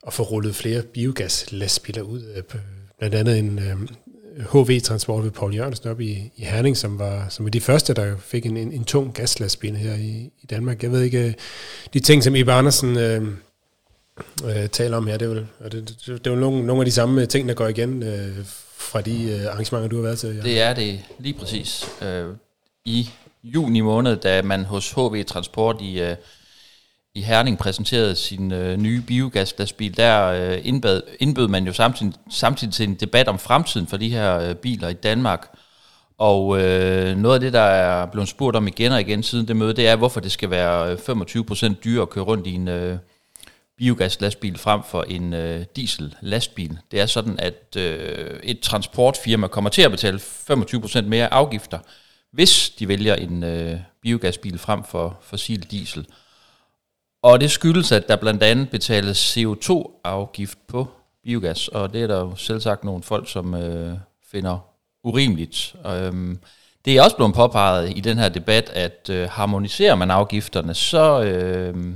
[0.08, 2.24] at få rullet flere biogaslastbiler ud.
[2.36, 2.44] Øh,
[3.00, 3.76] blandt andet en øh,
[4.54, 8.18] HV-transport ved Paul Jørgensen op i, i Herning, som var, som var de første, der
[8.18, 10.84] fik en, en, en tung gaslastbil her i, i Danmark.
[10.84, 11.34] Jeg ved ikke, øh,
[11.94, 13.28] de ting, som Ibe Andersen øh,
[14.46, 16.92] øh, taler om her, det er vel, det, det, det er nogle, nogle af de
[16.92, 18.46] samme ting, der går igen øh,
[18.78, 20.36] fra de øh, arrangementer, du har været til.
[20.36, 20.42] Ja.
[20.42, 21.86] Det er det lige præcis.
[22.02, 22.26] Øh,
[22.86, 23.10] i
[23.44, 26.16] juni måned, da man hos HV Transport i, øh,
[27.16, 32.74] i Herning præsenterede sin øh, nye biogaslastbil, der øh, indbød, indbød man jo samtidig, samtidig
[32.74, 35.58] til en debat om fremtiden for de her øh, biler i Danmark.
[36.18, 39.56] Og øh, noget af det, der er blevet spurgt om igen og igen siden det
[39.56, 42.68] møde, det er, hvorfor det skal være øh, 25% dyrere at køre rundt i en
[42.68, 42.98] øh,
[43.78, 46.78] biogaslastbil frem for en øh, diesel-lastbil.
[46.92, 51.80] Det er sådan, at øh, et transportfirma kommer til at betale 25% mere afgifter,
[52.32, 56.08] hvis de vælger en øh, biogasbil frem for fossil diesel.
[57.24, 60.88] Og det skyldes, at der blandt andet betales CO2-afgift på
[61.24, 63.98] biogas, og det er der jo selv sagt nogle folk, som øh,
[64.32, 64.60] finder
[65.04, 65.76] urimeligt.
[65.86, 66.40] Øhm,
[66.86, 71.24] det er også blevet påpeget i den her debat, at øh, harmoniserer man afgifterne, så,
[71.24, 71.96] øh,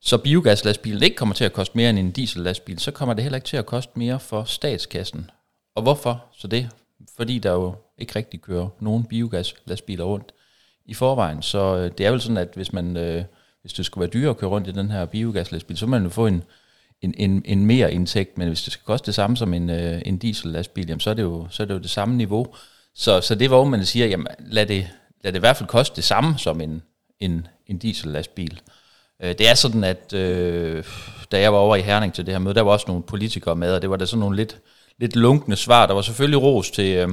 [0.00, 3.36] så biogaslastbilen ikke kommer til at koste mere end en diesellastbil, så kommer det heller
[3.36, 5.30] ikke til at koste mere for statskassen.
[5.74, 6.70] Og hvorfor så det?
[7.16, 10.32] Fordi der jo ikke rigtig kører nogen biogaslastbiler rundt
[10.86, 11.42] i forvejen.
[11.42, 13.24] Så øh, det er vel sådan, at hvis man øh,
[13.66, 16.02] hvis det skulle være dyrere at køre rundt i den her biogaslastbil, så må man
[16.02, 16.42] jo få en,
[17.02, 20.02] en, en, en mere indtægt, men hvis det skal koste det samme som en, øh,
[20.06, 22.46] en diesellastbil, jamen så er, det jo, så er det jo det samme niveau.
[22.94, 24.88] Så, så det var man siger, jamen lad det,
[25.24, 26.82] lad det i hvert fald koste det samme som en,
[27.20, 28.60] en, en diesellastbil.
[29.22, 30.84] Øh, det er sådan, at øh,
[31.32, 33.56] da jeg var over i Herning til det her møde, der var også nogle politikere
[33.56, 34.56] med, og det var der sådan nogle lidt,
[34.98, 35.86] lidt lunkne svar.
[35.86, 37.08] Der var selvfølgelig ros til, øh,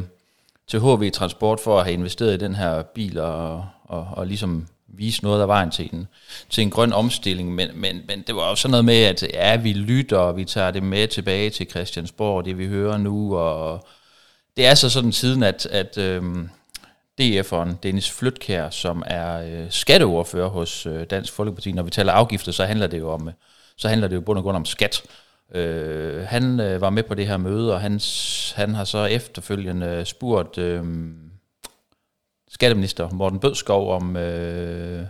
[0.67, 4.67] til HV Transport for at have investeret i den her bil og, og, og ligesom
[4.87, 6.07] vise noget af vejen til en,
[6.49, 9.55] til en grøn omstilling, men, men, men det var jo sådan noget med, at ja,
[9.55, 13.87] vi lytter, og vi tager det med tilbage til Christiansborg, det vi hører nu, og
[14.57, 16.49] det er så sådan siden, at, at øhm,
[17.21, 22.51] DF'eren Dennis Flytkær, som er øh, skatteordfører hos øh, Dansk Folkeparti, når vi taler afgifter,
[22.51, 23.29] så handler det jo om,
[23.77, 25.03] så handler det jo bund og grund om skat.
[25.55, 27.99] Øh, han øh, var med på det her møde, og han,
[28.55, 30.83] han har så efterfølgende spurgt øh,
[32.49, 35.05] skatteminister Morten Bødskov om, øh,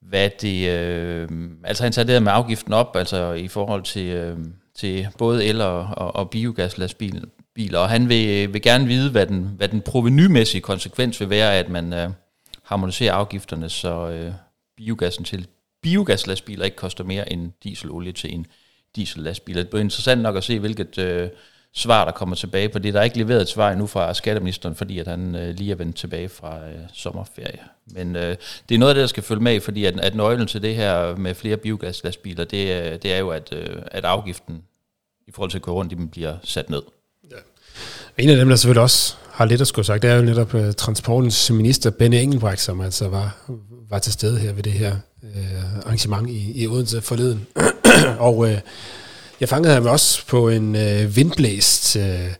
[0.00, 0.68] hvad det...
[0.68, 1.28] Øh,
[1.64, 4.38] altså han tager det med afgiften op, altså i forhold til, øh,
[4.74, 9.50] til både el- og, og, og biogaslastbiler, og han vil, vil gerne vide, hvad den,
[9.56, 12.10] hvad den provenymæssige konsekvens vil være, at man øh,
[12.62, 14.32] harmoniserer afgifterne, så øh,
[14.76, 15.46] biogassen til
[15.82, 18.46] biogaslastbiler ikke koster mere end dieselolie til en
[18.98, 19.62] diesellastbiler.
[19.62, 20.98] Det bliver interessant nok at se, hvilket...
[20.98, 21.28] Øh,
[21.72, 22.94] svar, der kommer tilbage på det.
[22.94, 25.74] Der er ikke leveret et svar endnu fra skatteministeren, fordi at han øh, lige er
[25.74, 27.58] vendt tilbage fra øh, sommerferie.
[27.86, 28.36] Men øh,
[28.68, 30.74] det er noget af det, der skal følge med, fordi at, at nøglen til det
[30.74, 34.62] her med flere biogaslastbiler, det, øh, det er jo, at, øh, at afgiften
[35.28, 36.82] i forhold til at køre rundt, den bliver sat ned.
[37.30, 37.36] Ja.
[38.18, 40.54] En af dem, der selvfølgelig også har lidt at skulle sagt, det er jo netop
[40.54, 43.36] uh, transportens minister, Benny Engelbrecht, som altså var,
[43.90, 47.46] var til stede her ved det her uh, arrangement i, i Odense forleden.
[48.28, 48.58] og øh,
[49.40, 52.34] jeg fangede ham også på en øh, vindblæst øh,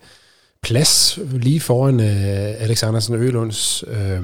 [0.63, 4.23] plads lige foran øh, Alexandersen Ølunds øh,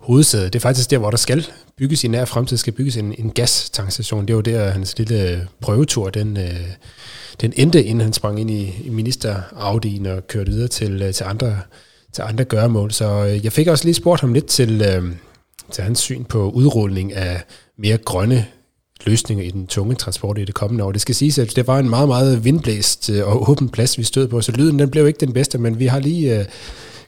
[0.00, 0.44] hovedsæde.
[0.44, 1.46] Det er faktisk der, hvor der skal
[1.78, 4.28] bygges i nær fremtid, skal bygges en, en gastankstation.
[4.28, 6.66] Det var der, hans lille prøvetur, den, øh,
[7.40, 9.82] den endte, inden han sprang ind i, i minister og
[10.28, 11.58] kørte videre til, øh, til, andre,
[12.12, 12.92] til andre gøremål.
[12.92, 15.04] Så øh, jeg fik også lige spurgt ham lidt til, øh,
[15.72, 17.42] til hans syn på udrulning af
[17.78, 18.46] mere grønne
[19.06, 20.92] løsninger i den tunge transport i det kommende år.
[20.92, 24.04] Det skal siges, at det var en meget, meget vindblæst øh, og åben plads, vi
[24.04, 26.44] stod på, så lyden den blev ikke den bedste, men vi har lige øh,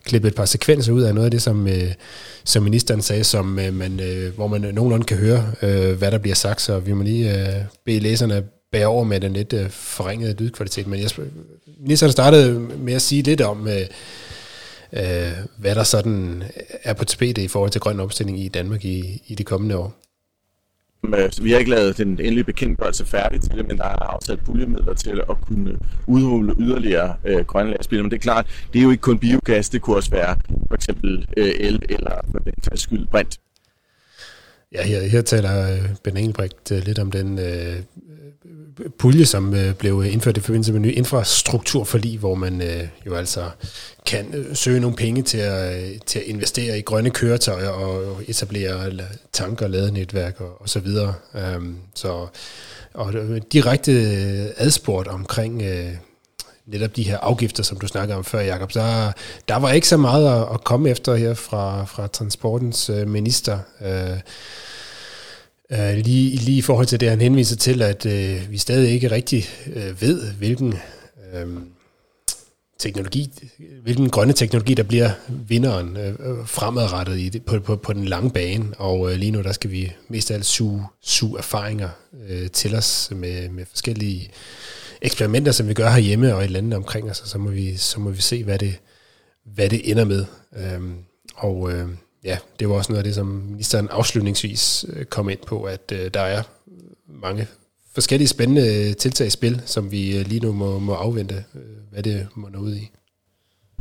[0.05, 1.92] klippet et par sekvenser ud af noget af det, som, øh,
[2.44, 6.18] som ministeren sagde, som, øh, man, øh, hvor man nogenlunde kan høre, øh, hvad der
[6.18, 9.70] bliver sagt, så vi må lige øh, bede læserne bære over med den lidt øh,
[9.70, 10.87] forringede lydkvalitet.
[10.87, 11.11] Men jeg,
[11.81, 13.87] ministeren startede med at sige lidt om, øh,
[14.92, 16.42] øh, hvad der sådan
[16.83, 20.02] er på tapetet i forhold til grøn omstilling i Danmark i, i de kommende år.
[21.05, 24.12] Øhm, øh, vi har ikke lavet den endelige bekendtgørelse færdig til det, men der er
[24.15, 28.03] afsat puljemidler til at kunne udrulle yderligere øh, grønne lastbiler.
[28.03, 30.37] Men det er klart, det er jo ikke kun biogas, det kunne også være
[30.69, 33.38] for eksempel øh, el eller for den tages skyld brint.
[34.74, 39.54] Ja, her, her taler øh, Ben Engelbrecht øh, lidt om den øh, øh, pulje, som
[39.54, 43.50] øh, blev indført i forbindelse med ny infrastrukturforlig, hvor man øh, jo altså
[44.06, 48.22] kan øh, søge nogle penge til at, øh, til at investere i grønne køretøjer og
[48.26, 48.90] etablere
[49.32, 51.14] tanker, ladenetværk og, og så videre.
[51.56, 52.26] Um, så
[52.94, 53.12] og
[53.52, 53.92] direkte
[54.56, 55.92] adspurgt omkring øh,
[56.72, 59.12] netop de her afgifter, som du snakkede om før, Jacob, der,
[59.48, 63.58] der var ikke så meget at, at komme efter her fra, fra transportens øh, minister.
[63.80, 64.18] Øh,
[65.70, 69.11] øh, lige, lige i forhold til det, han henviser til, at øh, vi stadig ikke
[69.11, 70.74] rigtig øh, ved, hvilken
[71.35, 71.46] Øh,
[72.78, 73.50] teknologi,
[73.82, 76.14] hvilken grønne teknologi, der bliver vinderen øh,
[76.46, 78.66] fremadrettet i det, på, på, på den lange bane.
[78.78, 81.88] Og øh, lige nu, der skal vi mest af alt suge, suge erfaringer
[82.28, 84.30] øh, til os med, med forskellige
[85.03, 88.01] eksperimenter, som vi gør herhjemme og i landene omkring os, altså, så må vi, så
[88.01, 88.75] må vi se, hvad det,
[89.45, 90.25] hvad det ender med.
[90.57, 90.95] Øhm,
[91.35, 91.88] og øh,
[92.25, 95.93] ja, det var også noget af det, som ministeren afslutningsvis øh, kom ind på, at
[95.93, 96.43] øh, der er
[97.07, 97.47] mange
[97.95, 101.45] forskellige spændende øh, tiltag i spil, som vi øh, lige nu må, må afvente,
[101.91, 102.91] hvad det må nå ud i.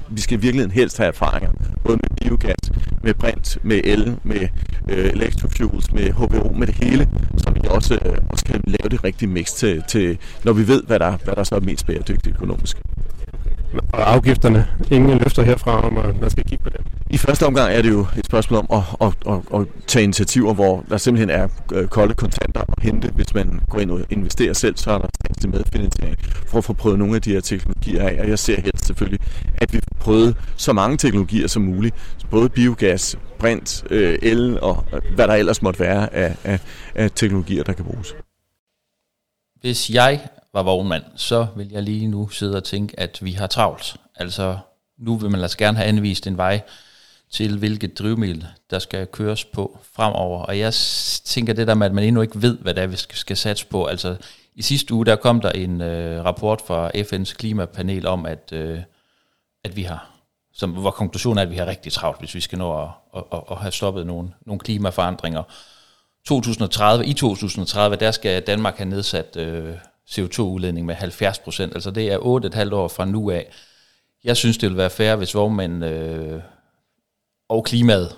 [0.10, 1.52] Vi skal i virkeligheden helst have erfaringer,
[1.86, 2.61] både med biogas,
[3.04, 4.48] med brint, med el, med
[4.90, 9.04] øh, electrofuels, med HVO, med det hele, så vi også, øh, også kan lave det
[9.04, 12.36] rigtige mix til, til når vi ved, hvad der, hvad der så er mest bæredygtigt
[12.36, 12.78] økonomisk.
[13.74, 16.82] Og afgifterne, ingen løfter herfra om, at man skal kigge på det?
[17.10, 20.54] I første omgang er det jo et spørgsmål om at, at, at, at tage initiativer,
[20.54, 23.12] hvor der simpelthen er øh, kolde kontanter at hente.
[23.16, 26.74] Hvis man går ind og investerer selv, så er der statslig medfinansiering for at få
[26.74, 28.22] prøvet nogle af de her teknologier af.
[28.22, 29.20] Og jeg ser helst selvfølgelig,
[29.58, 31.96] at vi får prøvet så mange teknologier som muligt.
[32.30, 36.60] Både biogas, brint, øh, el og hvad der ellers måtte være af, af,
[36.96, 38.16] af teknologier, der kan bruges.
[39.62, 40.20] Hvis jeg
[40.54, 43.96] var vognmand, så vil jeg lige nu sidde og tænke, at vi har travlt.
[44.16, 44.58] Altså,
[44.98, 46.62] nu vil man altså gerne have anvist en vej
[47.32, 50.44] til, hvilket drivmiddel, der skal køres på fremover.
[50.44, 50.74] Og jeg
[51.26, 53.38] tænker det der med, at man endnu ikke ved, hvad det er, vi skal, skal
[53.38, 53.86] satse på.
[53.86, 54.16] Altså,
[54.56, 58.80] i sidste uge, der kom der en øh, rapport fra FN's klimapanel om, at, øh,
[59.64, 60.10] at vi har,
[60.54, 63.24] som, hvor konklusionen er, at vi har rigtig travlt, hvis vi skal nå at, at,
[63.34, 65.44] at, at have stoppet nogle, nogle klimaforandringer.
[66.28, 69.76] 2030, I 2030, der skal Danmark have nedsat øh,
[70.10, 71.74] CO2-udledning med 70 procent.
[71.76, 72.18] Altså det er
[72.70, 73.52] 8,5 år fra nu af.
[74.24, 76.42] Jeg synes, det vil være fair, hvis vognmænd øh,
[77.50, 78.18] og klimaet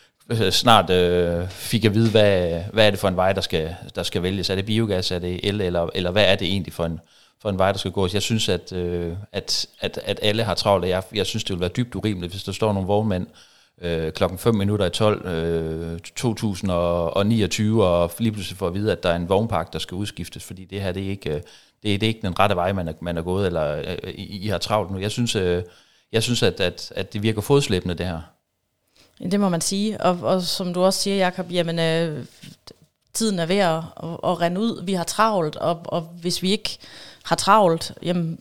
[0.50, 4.02] snart øh, fik at vide, hvad, hvad er det for en vej, der skal, der
[4.02, 4.50] skal vælges.
[4.50, 7.00] Er det biogas, er det el, eller, eller hvad er det egentlig for en,
[7.42, 8.14] for en vej, der skal gås?
[8.14, 11.60] Jeg synes, at, øh, at, at, at alle har travlt, jeg, jeg synes, det vil
[11.60, 13.49] være dybt urimeligt, hvis der står nogle vognmænd øh,
[13.80, 19.02] Øh, klokken 5 minutter i 12, øh, 2029, og lige pludselig får at vide, at
[19.02, 21.30] der er en vognpark, der skal udskiftes, fordi det her, det er ikke...
[21.30, 21.42] Øh,
[21.82, 24.10] det, er, det er ikke den rette vej, man er, man er gået, eller øh,
[24.10, 24.98] I, I har travlt nu.
[24.98, 25.62] Jeg synes, øh,
[26.12, 28.20] jeg synes at, at, at det virker fodslæbende, det her.
[29.30, 30.00] Det må man sige.
[30.00, 32.24] Og, og som du også siger, Jacob, jamen, øh,
[33.12, 34.84] tiden er ved at, at, at rende ud.
[34.84, 36.78] Vi har travlt, og, og hvis vi ikke
[37.22, 38.38] har travlt, jamen,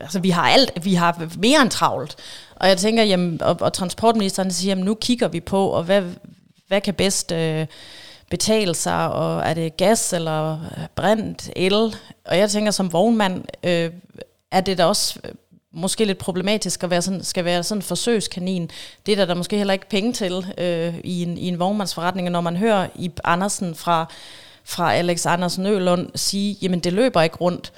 [0.00, 2.16] altså vi har alt, vi har mere end travlt.
[2.56, 6.02] Og jeg tænker, jamen, og, og transportministeren siger, jamen nu kigger vi på, og hvad,
[6.68, 7.66] hvad kan bedst øh,
[8.30, 11.94] betale sig, og er det gas eller øh, brændt el?
[12.24, 13.90] Og jeg tænker, som vognmand, øh,
[14.50, 15.30] er det da også øh,
[15.72, 18.70] måske lidt problematisk at være sådan, skal være sådan en forsøgskanin.
[19.06, 22.28] Det er der, der måske heller ikke penge til øh, i, en, i en vognmandsforretning.
[22.28, 24.06] Og når man hører i Andersen fra,
[24.64, 27.72] fra Alex Andersen Ølund sige, jamen det løber ikke rundt,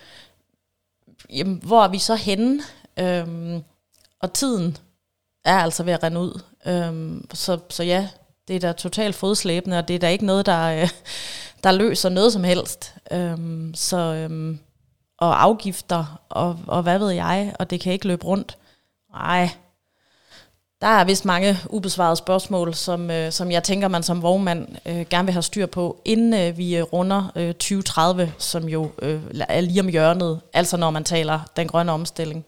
[1.30, 2.62] jamen hvor er vi så henne?
[2.98, 3.62] Øhm,
[4.20, 4.76] og tiden
[5.44, 6.42] er altså ved at rende ud.
[6.66, 8.08] Øhm, så, så ja,
[8.48, 10.88] det er da totalt fodslæbende, og det er da ikke noget, der, øh,
[11.64, 12.94] der løser noget som helst.
[13.12, 13.96] Øhm, så...
[13.96, 14.58] Øhm,
[15.18, 18.58] og afgifter, og, og hvad ved jeg, og det kan ikke løbe rundt.
[19.12, 19.50] Nej,
[20.80, 25.06] der er vist mange ubesvarede spørgsmål, som, øh, som jeg tænker, man som vognmand øh,
[25.10, 29.20] gerne vil have styr på, inden øh, vi øh, runder øh, 2030, som jo øh,
[29.48, 32.44] er lige om hjørnet, altså når man taler den grønne omstilling.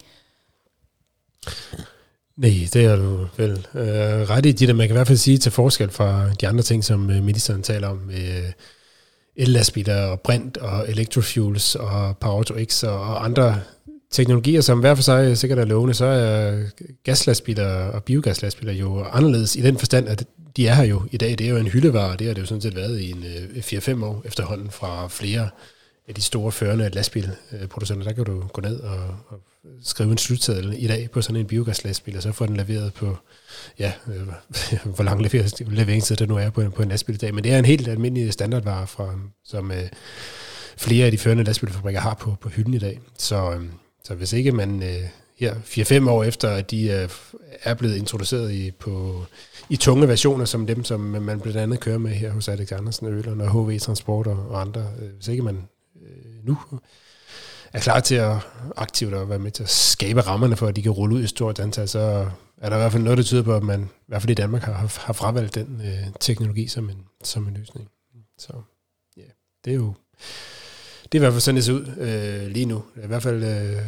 [2.37, 5.39] Nej, det er du vel øh, ret i, det man kan i hvert fald sige
[5.39, 8.53] til forskel fra de andre ting, som øh, ministeren taler om, øh,
[9.37, 13.61] el-lastbiler og brint og electrofuels og Power to X og andre
[14.11, 16.63] teknologier, som hver for sig sikkert er lovende, så er
[17.05, 20.25] gaslastbiler og biogaslastbiler jo anderledes i den forstand, at
[20.57, 21.39] de er her jo i dag.
[21.39, 23.59] Det er jo en hyldevare, det har det jo sådan set været i en øh,
[23.59, 25.49] 4-5 år efterhånden fra flere
[26.09, 28.05] af de store førende lastbilproducenter.
[28.05, 29.41] Der kan du gå ned og, og
[29.83, 33.17] skrive en slutseddel i dag på sådan en biogaslastbil, og så få den leveret på
[33.79, 34.27] ja, øh,
[34.95, 35.23] hvor lang
[35.69, 37.35] leveringstid det nu er på en, på en lastbil i dag.
[37.35, 39.89] Men det er en helt almindelig standardvare, fra, som øh,
[40.77, 43.01] flere af de førende lastbilfabrikker har på, på hylden i dag.
[43.19, 43.63] Så, øh,
[44.05, 47.09] så hvis ikke man øh, her 4-5 år efter, at de
[47.63, 49.25] er blevet introduceret i, på,
[49.69, 53.07] i tunge versioner, som dem, som man blandt andet kører med her hos Alex Andersen,
[53.07, 55.69] Øler, og HV Transport og, og andre, øh, hvis ikke man
[56.03, 56.59] øh, nu
[57.73, 58.37] er klar til at
[58.77, 61.27] aktivt at være med til at skabe rammerne for, at de kan rulle ud i
[61.27, 64.05] stort antal, så er der i hvert fald noget, der tyder på, at man, i
[64.07, 67.89] hvert fald i Danmark, har, har fravalgt den øh, teknologi som en, som en løsning.
[68.39, 68.53] Så
[69.17, 69.23] ja,
[69.65, 69.95] det er jo,
[71.13, 72.83] det er i hvert fald sådan, det ser ud øh, lige nu.
[73.05, 73.83] I hvert fald, øh,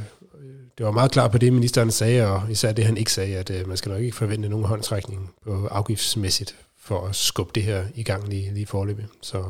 [0.79, 3.51] det var meget klart på det, ministeren sagde, og især det, han ikke sagde, at
[3.51, 7.85] øh, man skal nok ikke forvente nogen håndtrækning på afgiftsmæssigt for at skubbe det her
[7.95, 9.07] i gang lige, lige forløbet.
[9.23, 9.45] Så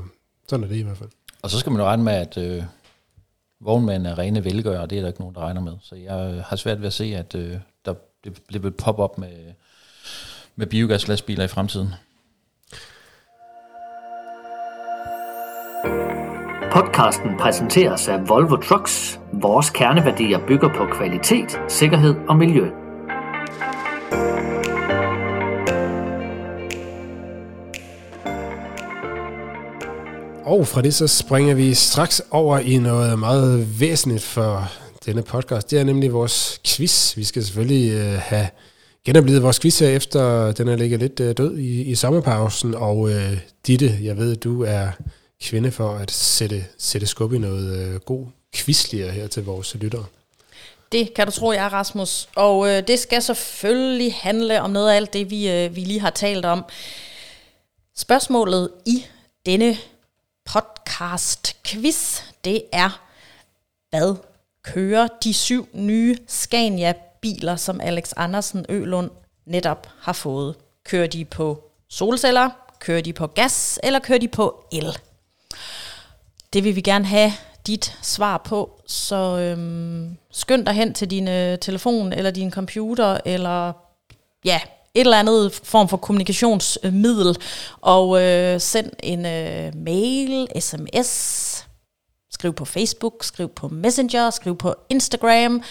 [0.48, 1.10] sådan er det i hvert fald.
[1.42, 2.62] Og så skal man jo regne med, at øh,
[3.60, 5.72] vognmanden er rene velgør, og det er der ikke nogen, der regner med.
[5.82, 9.18] Så jeg har svært ved at se, at øh, der, det, det vil poppe op
[9.18, 9.52] med,
[10.56, 11.88] med biogaslastbiler i fremtiden.
[16.72, 19.20] Podcasten præsenteres af Volvo Trucks.
[19.32, 22.66] Vores kerneværdier bygger på kvalitet, sikkerhed og miljø.
[30.44, 34.68] Og fra det så springer vi straks over i noget meget væsentligt for
[35.06, 35.70] denne podcast.
[35.70, 37.16] Det er nemlig vores quiz.
[37.16, 38.46] Vi skal selvfølgelig øh, have
[39.04, 42.74] genoplevet vores quiz her efter, den er ligget lidt øh, død i, i sommerpausen.
[42.74, 44.88] Og øh, Ditte, jeg ved, du er
[45.42, 50.04] kvinde for at sætte, sætte skub i noget øh, god quizlier her til vores lyttere.
[50.92, 52.28] Det kan du tro, jeg er, Rasmus.
[52.36, 56.00] Og øh, det skal selvfølgelig handle om noget af alt det, vi, øh, vi lige
[56.00, 56.64] har talt om.
[57.96, 59.06] Spørgsmålet i
[59.46, 59.76] denne
[60.50, 63.02] podcast-quiz, det er,
[63.90, 64.16] hvad
[64.62, 69.10] kører de syv nye Scania-biler, som Alex Andersen Ølund
[69.46, 70.54] netop har fået?
[70.84, 74.98] Kører de på solceller, kører de på gas, eller kører de på el?
[76.52, 77.32] Det vil vi gerne have
[77.66, 83.18] dit svar på, så øhm, skynd dig hen til din øh, telefon, eller din computer,
[83.24, 83.72] eller
[84.44, 84.60] ja,
[84.94, 87.36] et eller andet form for kommunikationsmiddel,
[87.80, 91.08] og øh, send en øh, mail, sms,
[92.30, 95.62] skriv på Facebook, skriv på Messenger, skriv på Instagram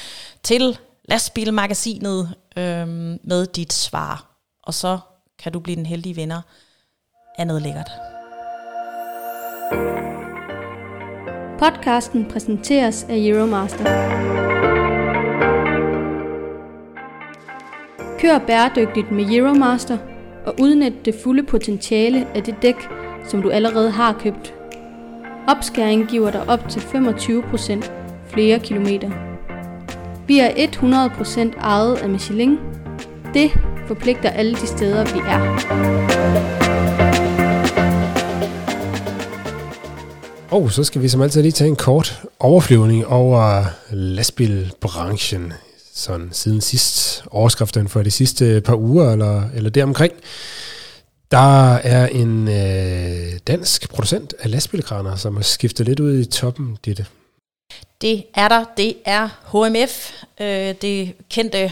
[0.43, 0.77] til
[1.09, 2.87] lastbilmagasinet øh,
[3.23, 4.25] med dit svar.
[4.63, 4.99] Og så
[5.43, 6.41] kan du blive den heldige vinder
[7.37, 7.91] af noget lækkert.
[11.61, 13.83] Podcasten præsenteres af Euromaster.
[18.19, 19.97] Kør bæredygtigt med Euromaster
[20.45, 22.75] og udnyt det fulde potentiale af det dæk,
[23.25, 24.53] som du allerede har købt.
[25.47, 27.91] Opskæring giver dig op til 25%
[28.27, 29.11] flere kilometer.
[30.27, 32.57] Vi er 100% ejet af Michelin.
[33.33, 33.51] Det
[33.87, 37.00] forpligter alle de steder, vi er.
[40.51, 45.53] Og så skal vi som altid lige tage en kort overflyvning over lastbilbranchen,
[45.93, 50.13] sådan siden sidst, overskriften for de sidste par uger eller, eller deromkring.
[51.31, 56.77] Der er en øh, dansk producent af lastbilkraner, som har skiftet lidt ud i toppen,
[56.85, 57.05] det.
[58.01, 58.65] Det er der.
[58.77, 60.11] Det er HMF,
[60.41, 61.71] øh, det kendte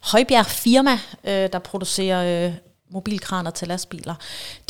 [0.00, 2.52] Højbjerg firma, øh, der producerer øh,
[2.90, 4.14] mobilkraner til lastbiler.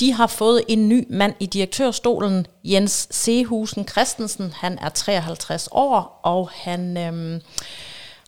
[0.00, 4.52] De har fået en ny mand i direktørstolen, Jens Sehusen Christensen.
[4.56, 7.40] Han er 53 år, og han øhm,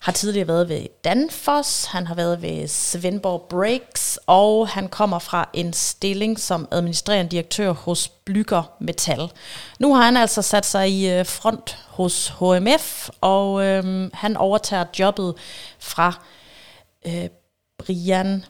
[0.00, 5.50] har tidligere været ved Danfoss, han har været ved Svendborg Breaks, og han kommer fra
[5.54, 9.30] en stilling som administrerende direktør hos Blygger Metal.
[9.78, 14.84] Nu har han altså sat sig i øh, front hos HMF, og øhm, han overtager
[14.98, 15.34] jobbet
[15.78, 16.22] fra
[17.06, 17.28] øh,
[17.78, 18.44] Brian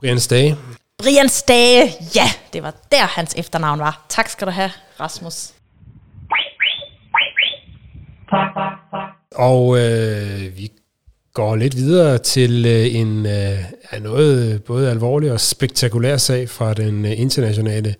[0.00, 0.56] Brian Stage.
[0.98, 4.06] Brian Stage, ja, det var der hans efternavn var.
[4.08, 5.52] Tak skal du have, Rasmus.
[9.34, 10.70] Og øh, vi
[11.34, 13.58] går lidt videre til øh, en øh,
[14.02, 17.94] noget både alvorlig og spektakulær sag fra den øh, internationale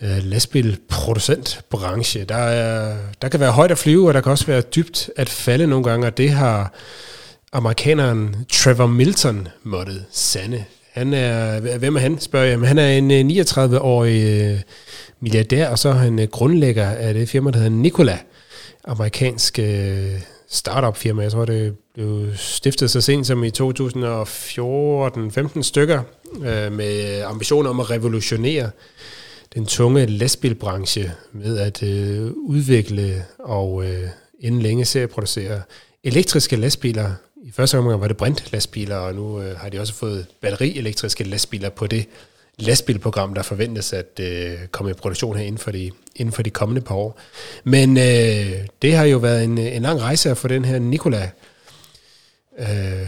[0.00, 2.24] øh, lastbilproducentbranche.
[2.24, 5.28] Der, er, der kan være højt at flyve, og der kan også være dybt at
[5.28, 6.72] falde nogle gange, og det har
[7.52, 12.58] amerikaneren Trevor Milton måttet sande han er, hvem er han, spørger jeg.
[12.58, 14.60] Men han er en øh, 39-årig øh,
[15.20, 18.18] milliardær, og så er han øh, grundlægger af det firma, der hedder Nikola,
[18.84, 19.60] amerikansk
[20.48, 21.22] startup firma.
[21.22, 23.52] Jeg tror, det blev stiftet så sent som i 2014-15
[25.62, 26.02] stykker,
[26.70, 28.70] med ambitioner om at revolutionere
[29.54, 31.82] den tunge lastbilbranche med at
[32.34, 33.84] udvikle og
[34.40, 35.60] inden længe serieproducere
[36.04, 37.10] elektriske lastbiler
[37.44, 41.70] i første omgang var det brintlastbiler, og nu øh, har de også fået batterielektriske lastbiler
[41.70, 42.06] på det
[42.58, 46.50] lastbilprogram, der forventes at øh, komme i produktion her inden for de, inden for de
[46.50, 47.18] kommende par år.
[47.64, 51.30] Men øh, det har jo været en, en lang rejse at få den her Nikola
[52.58, 53.06] øh,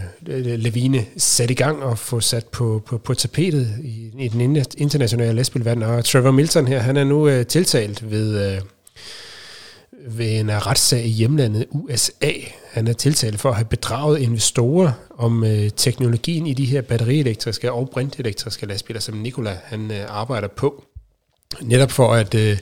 [0.58, 5.32] Levine sat i gang og få sat på, på, på tapetet i, i den internationale
[5.32, 5.82] lastbilverden.
[5.82, 8.54] Og Trevor Milton her, han er nu øh, tiltalt ved...
[8.54, 8.60] Øh,
[10.08, 12.32] ved en retssag i hjemlandet USA.
[12.70, 17.72] Han er tiltalt for at have bedraget investorer om øh, teknologien i de her batterielektriske
[17.72, 20.84] og brintelektriske lastbiler, som Nikola han øh, arbejder på.
[21.62, 22.58] Netop for at øh,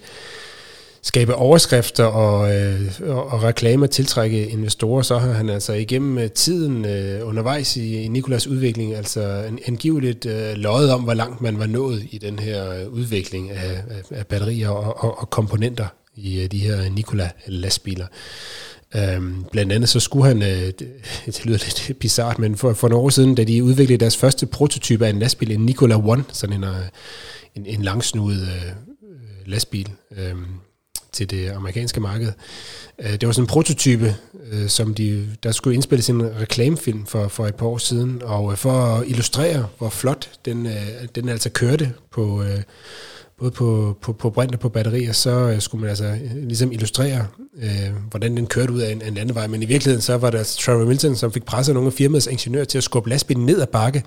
[1.03, 6.31] skabe overskrifter og, øh, og, og reklamer tiltrække investorer, så har han altså igennem øh,
[6.31, 11.59] tiden øh, undervejs i, i Nikolas udvikling altså angiveligt øh, løjet om, hvor langt man
[11.59, 15.87] var nået i den her øh, udvikling af, af, af batterier og, og, og komponenter
[16.17, 18.07] i øh, de her Nikola lastbiler.
[18.97, 20.73] Øhm, blandt andet så skulle han, øh,
[21.27, 24.47] det lyder lidt bizart, men for, for nogle år siden, da de udviklede deres første
[24.47, 26.77] prototype af en lastbil, en Nikola One, sådan en, øh,
[27.55, 30.35] en, en langsnudet øh, øh, lastbil øh,
[31.13, 32.33] til det amerikanske marked.
[32.99, 34.17] Øh, det var sådan en prototype,
[34.53, 38.53] øh, som de, der skulle indspilles en reklamefilm for, for et par år siden, og
[38.53, 42.43] øh, for at illustrere, hvor flot den, øh, den altså kørte på...
[42.43, 42.63] Øh,
[43.43, 46.73] både på, på, på brint og på batterier, så øh, skulle man altså øh, ligesom
[46.73, 47.27] illustrere,
[47.63, 49.47] øh, hvordan den kørte ud af en, en anden vej.
[49.47, 52.27] Men i virkeligheden så var det altså Trevor Milton, som fik presset nogle af firmaets
[52.27, 54.03] ingeniører til at skubbe lastbilen ned ad bakke,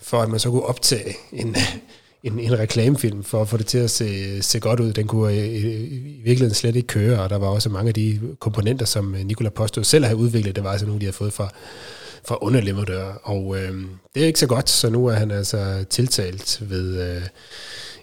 [0.00, 1.56] for at man så kunne optage en,
[2.24, 4.92] en, en reklamefilm for at få det til at se, se godt ud.
[4.92, 8.20] Den kunne i, i virkeligheden slet ikke køre, og der var også mange af de
[8.38, 11.48] komponenter, som Nikola påstod selv havde udviklet, det var altså nogle, de havde fået fra,
[12.24, 13.12] fra underleverandører.
[13.22, 13.72] Og øh,
[14.14, 17.22] det er ikke så godt, så nu er han altså tiltalt ved øh,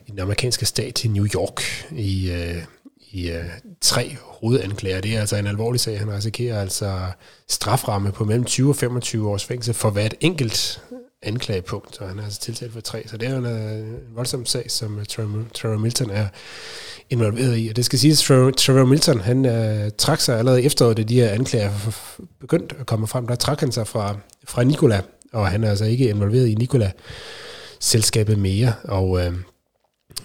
[0.08, 2.64] i den amerikanske stat til New York i, øh,
[3.12, 3.46] i øh,
[3.82, 5.02] tre hovedanklager.
[5.02, 6.00] Det er altså en alvorlig sag.
[6.00, 7.00] Han risikerer altså
[7.50, 10.82] straframme på mellem 20 og 25 års fængsel for hvert enkelt
[11.22, 13.04] anklagepunkt, og han er altså tiltalt for tre.
[13.08, 16.28] Så det er jo en, øh, en voldsom sag, som øh, Trevor, Milton er
[17.10, 17.68] involveret i.
[17.68, 21.16] Og det skal siges, at Trevor, Milton, han uh, trak sig allerede efter, da de
[21.16, 21.72] her anklager
[22.40, 23.28] begyndte at komme frem.
[23.28, 25.02] Der trak han sig fra, fra Nikola,
[25.34, 28.74] og han er altså ikke involveret i Nikola-selskabet mere.
[28.84, 29.34] Og, uh,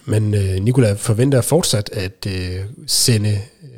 [0.05, 3.29] men øh, Nikola forventer fortsat at øh, sende
[3.63, 3.69] øh,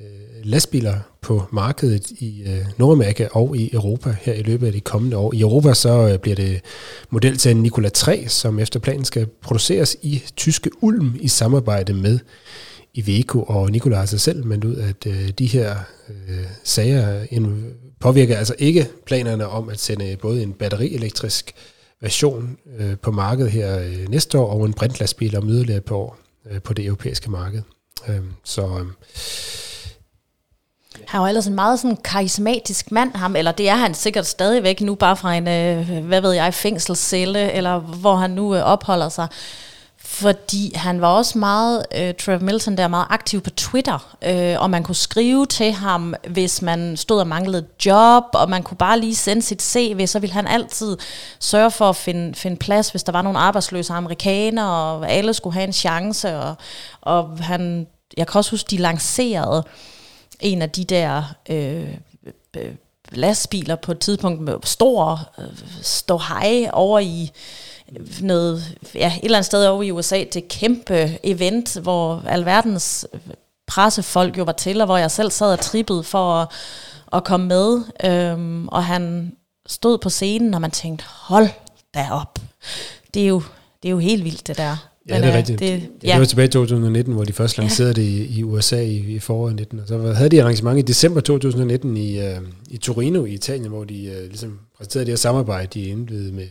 [0.43, 5.17] lastbiler på markedet i øh, Nordamerika og i Europa her i løbet af de kommende
[5.17, 5.33] år.
[5.33, 6.61] I Europa så øh, bliver det
[7.09, 12.19] model til Nikola 3, som efter planen skal produceres i tyske Ulm i samarbejde med
[12.93, 15.75] Iveco, og Nikola har sig selv meldt ud, at øh, de her
[16.09, 17.25] øh, sager
[17.99, 21.53] påvirker altså ikke planerne om at sende både en batterielektrisk
[22.01, 26.17] version øh, på markedet her øh, næste år, og en brintlastbil om yderligere på år
[26.51, 27.61] øh, på det europæiske marked.
[28.07, 28.85] Øh, så øh,
[31.07, 34.81] han var ellers en meget sådan karismatisk mand, ham, eller det er han sikkert stadigvæk
[34.81, 39.09] nu, bare fra en, øh, hvad ved jeg, fængselscelle, eller hvor han nu øh, opholder
[39.09, 39.27] sig.
[40.07, 44.69] Fordi han var også meget, øh, Trevor Milton der, meget aktiv på Twitter, øh, og
[44.69, 48.99] man kunne skrive til ham, hvis man stod og manglede job, og man kunne bare
[48.99, 50.97] lige sende sit CV, så ville han altid
[51.39, 55.53] sørge for at finde, finde plads, hvis der var nogle arbejdsløse amerikanere, og alle skulle
[55.53, 56.55] have en chance, og,
[57.01, 57.87] og han,
[58.17, 59.63] jeg kan også huske, de lancerede
[60.39, 61.93] en af de der øh,
[62.57, 62.75] øh,
[63.11, 65.45] lastbiler på et tidspunkt med stor øh,
[65.81, 67.31] ståhej over i
[68.21, 73.07] noget, ja, et eller andet sted over i USA til kæmpe event, hvor alverdens
[73.67, 76.47] pressefolk jo var til, og hvor jeg selv sad og trippede for at,
[77.13, 77.81] at komme med.
[78.05, 79.31] Øhm, og han
[79.67, 81.47] stod på scenen, og man tænkte, hold
[81.93, 82.39] da op.
[83.13, 83.41] Det er jo,
[83.83, 84.89] det er jo helt vildt, det der.
[85.09, 85.59] Ja, det er rigtigt.
[85.59, 86.11] Det, ja.
[86.11, 88.01] det var tilbage i 2019, hvor de først lancerede ja.
[88.01, 89.79] det i, i USA i, i foråret 19.
[89.79, 92.25] Og så havde de arrangement i december 2019 i, uh,
[92.69, 96.47] i Torino i Italien, hvor de uh, ligesom præsenterede det her samarbejde, de indvidede med,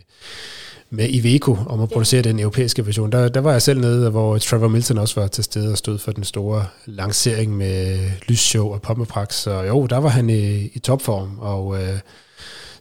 [0.95, 2.31] med Iveco om at producere ja.
[2.31, 3.13] den europæiske version.
[3.13, 5.99] Der, der var jeg selv nede, hvor Trevor Milton også var til stede og stod
[5.99, 9.35] for den store lancering med lysshow og pommeprax.
[9.35, 11.67] Så jo, der var han i, i topform, og...
[11.67, 11.79] Uh,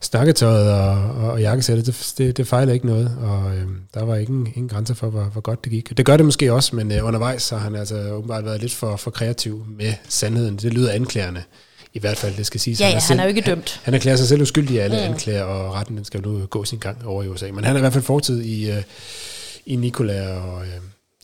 [0.06, 4.48] snakketøjet og, og jakkesættet, det, det, det fejler ikke noget, og øh, der var ingen,
[4.48, 5.98] ingen grænser for, hvor, hvor godt det gik.
[5.98, 8.96] Det gør det måske også, men øh, undervejs har han altså åbenbart været lidt for,
[8.96, 10.58] for kreativ med sandheden.
[10.58, 11.44] Det lyder anklagerne.
[11.96, 12.76] I hvert fald, det skal sige.
[12.80, 13.72] Ja, ja han, er, selv, han er jo ikke dømt.
[13.72, 15.04] Han, han erklærer sig selv uskyldig i alle mm.
[15.04, 17.52] anklager, og retten den skal nu gå sin gang over i USA.
[17.52, 18.84] Men han er i hvert fald fortid i, øh,
[19.66, 20.68] i Nikola, og øh,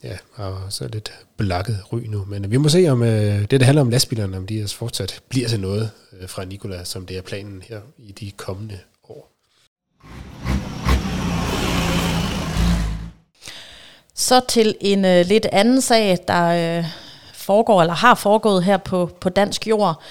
[0.04, 2.26] ja, og så lidt belakket ry nu.
[2.28, 5.48] Men vi må se, om øh, det, der handler om lastbilerne, om de fortsat bliver
[5.48, 5.92] til noget
[6.22, 9.32] øh, fra Nikola, som det er planen her i de kommende år.
[14.16, 16.86] Så til en øh, lidt anden sag, der øh,
[17.34, 20.04] foregår eller har foregået her på, på dansk jord.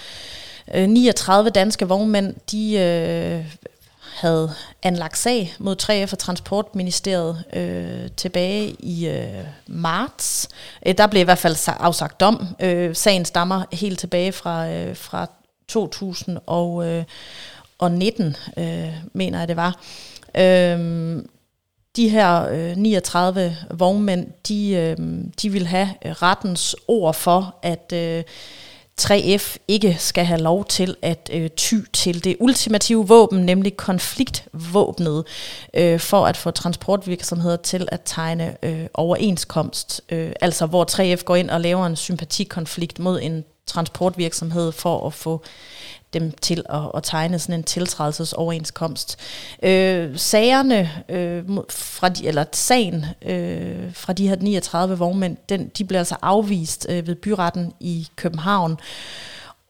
[0.74, 3.58] Øh, 39 danske vognmænd, de øh,
[4.20, 4.52] havde
[4.82, 10.48] anlagt sag mod 3F og Transportministeriet øh, tilbage i øh, marts.
[10.86, 12.46] Øh, der blev i hvert fald afsagt dom.
[12.60, 15.26] Øh, sagen stammer helt tilbage fra, øh, fra
[15.68, 19.80] 2019, øh, øh, mener jeg det var.
[20.34, 21.22] Øh,
[21.96, 24.96] de her øh, 39 vognmænd, de, øh,
[25.42, 28.24] de vil have rettens ord for, at øh,
[29.00, 35.24] 3F ikke skal have lov til at øh, ty til det ultimative våben, nemlig konfliktvåbnet,
[35.74, 40.02] øh, for at få transportvirksomheder til at tegne øh, overenskomst.
[40.08, 45.14] Øh, altså hvor 3F går ind og laver en sympatikonflikt mod en transportvirksomhed for at
[45.14, 45.42] få
[46.12, 49.18] dem til at, at tegne sådan en tiltrædelsesoverenskomst.
[49.62, 55.84] Øh, sagerne øh, fra de, eller sagen øh, fra de her 39 vognmænd, den, de
[55.84, 58.80] bliver altså afvist øh, ved byretten i København.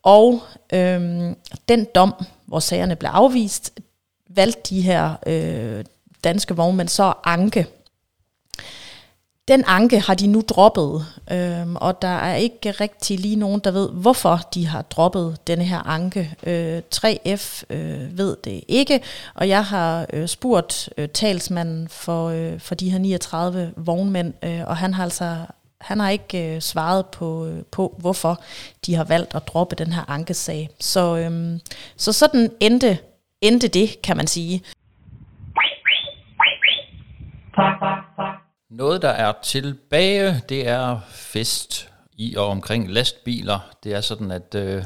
[0.03, 0.43] Og
[0.73, 1.31] øh,
[1.69, 2.15] den dom,
[2.47, 3.81] hvor sagerne blev afvist,
[4.29, 5.85] valgte de her øh,
[6.25, 7.67] danske vognmænd så at anke.
[9.49, 13.71] Den anke har de nu droppet, øhm, og der er ikke rigtig lige nogen, der
[13.71, 16.35] ved, hvorfor de har droppet denne her anke.
[16.47, 19.01] Øh, 3F øh, ved det ikke,
[19.35, 24.61] og jeg har øh, spurgt øh, talsmanden for, øh, for de her 39 vognmænd, øh,
[24.67, 25.37] og han har altså
[25.81, 28.43] han har ikke øh, svaret på, øh, på, hvorfor
[28.87, 30.71] de har valgt at droppe den her ankesag.
[30.81, 31.61] Så, øhm,
[31.97, 32.99] så sådan endte,
[33.41, 34.63] endte det, kan man sige.
[38.71, 43.71] Noget, der er tilbage, det er fest i og omkring lastbiler.
[43.85, 44.85] Det er sådan, at øh,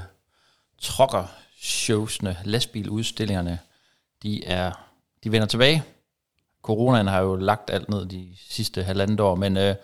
[0.79, 3.59] trokker-showsene, lastbiludstillingerne,
[4.23, 4.73] de, er,
[5.25, 5.83] de vender tilbage.
[6.63, 9.75] Coronaen har jo lagt alt ned de sidste halvandet år, men øh,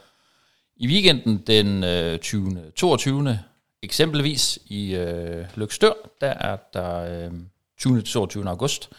[0.77, 2.71] i weekenden den øh, 20.
[2.77, 3.39] 22.
[3.83, 7.33] eksempelvis i øh, Lykstør, der er der øh,
[7.79, 8.03] 20.
[8.03, 8.49] 22.
[8.49, 8.91] august,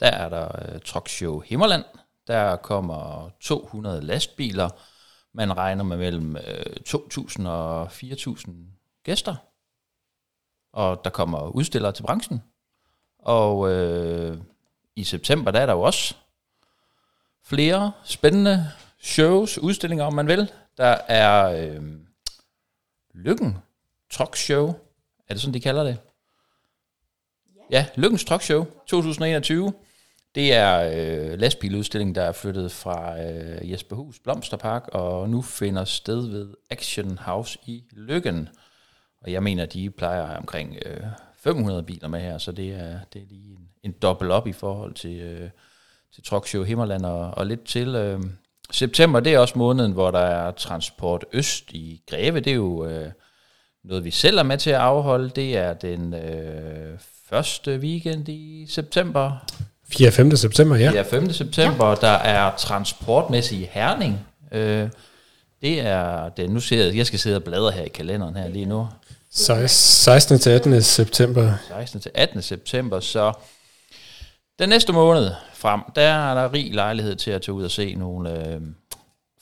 [0.00, 1.84] der er der øh, Truck Show Himmerland.
[2.26, 4.68] Der kommer 200 lastbiler.
[5.32, 8.50] Man regner med mellem øh, 2.000 og 4.000
[9.02, 9.36] gæster.
[10.72, 12.42] Og der kommer udstillere til branchen.
[13.18, 14.38] Og øh,
[14.96, 16.14] i september, der er der jo også
[17.44, 20.52] flere spændende shows, udstillinger, om man vil.
[20.76, 21.82] Der er øh,
[23.14, 23.58] Lykken
[24.10, 24.68] Truck Show.
[25.28, 25.98] Er det sådan, de kalder det?
[27.70, 29.72] Ja, Lykkens Truck Show 2021.
[30.36, 36.26] Det er øh, lastbiludstillingen, der er flyttet fra øh, Jesperhus Blomsterpark, og nu finder sted
[36.26, 38.48] ved Action House i Lykken.
[39.20, 41.00] Og jeg mener, de plejer omkring øh,
[41.38, 44.52] 500 biler med her, så det er, det er lige en, en dobbelt op i
[44.52, 45.50] forhold til, øh,
[46.14, 47.94] til Truck Show Himmerland og, og lidt til.
[47.94, 48.20] Øh,
[48.70, 52.40] september, det er også måneden, hvor der er Transport Øst i Greve.
[52.40, 53.10] Det er jo øh,
[53.84, 55.28] noget, vi selv er med til at afholde.
[55.28, 59.46] Det er den øh, første weekend i september.
[59.88, 60.10] 4.
[60.10, 60.36] 5.
[60.36, 60.92] september, ja.
[60.92, 61.32] Ja, 5.
[61.32, 61.94] september, ja.
[61.94, 64.26] der er transportmæssig Herning.
[64.52, 64.88] Øh,
[65.62, 66.50] det er det.
[66.50, 68.88] Nu ser jeg, jeg skal sidde og bladre her i kalenderen her lige nu.
[69.30, 70.38] 16.
[70.38, 70.82] til 18.
[70.82, 71.52] september.
[71.68, 72.00] 16.
[72.00, 72.42] til 18.
[72.42, 73.32] september, så
[74.58, 77.94] den næste måned frem, der er der rig lejlighed til at tage ud og se
[77.94, 78.60] nogle øh,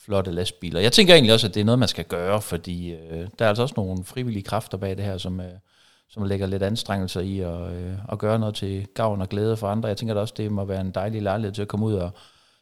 [0.05, 0.79] flotte lastbiler.
[0.79, 3.49] Jeg tænker egentlig også, at det er noget, man skal gøre, fordi øh, der er
[3.49, 5.45] altså også nogle frivillige kræfter bag det her, som, øh,
[6.15, 9.67] som lægger lidt anstrengelser i at, øh, at gøre noget til gavn og glæde for
[9.67, 9.89] andre.
[9.89, 12.11] Jeg tænker da også, det må være en dejlig lejlighed til at komme ud og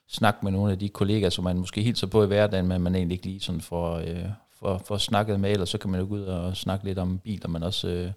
[0.08, 2.95] snakke med nogle af de kollegaer, som man måske hilser på i hverdagen, men man
[2.95, 4.26] egentlig ikke lige sådan får, øh,
[4.60, 7.20] får, får snakket med, eller så kan man jo gå ud og snakke lidt om
[7.20, 8.12] biler, men også øh,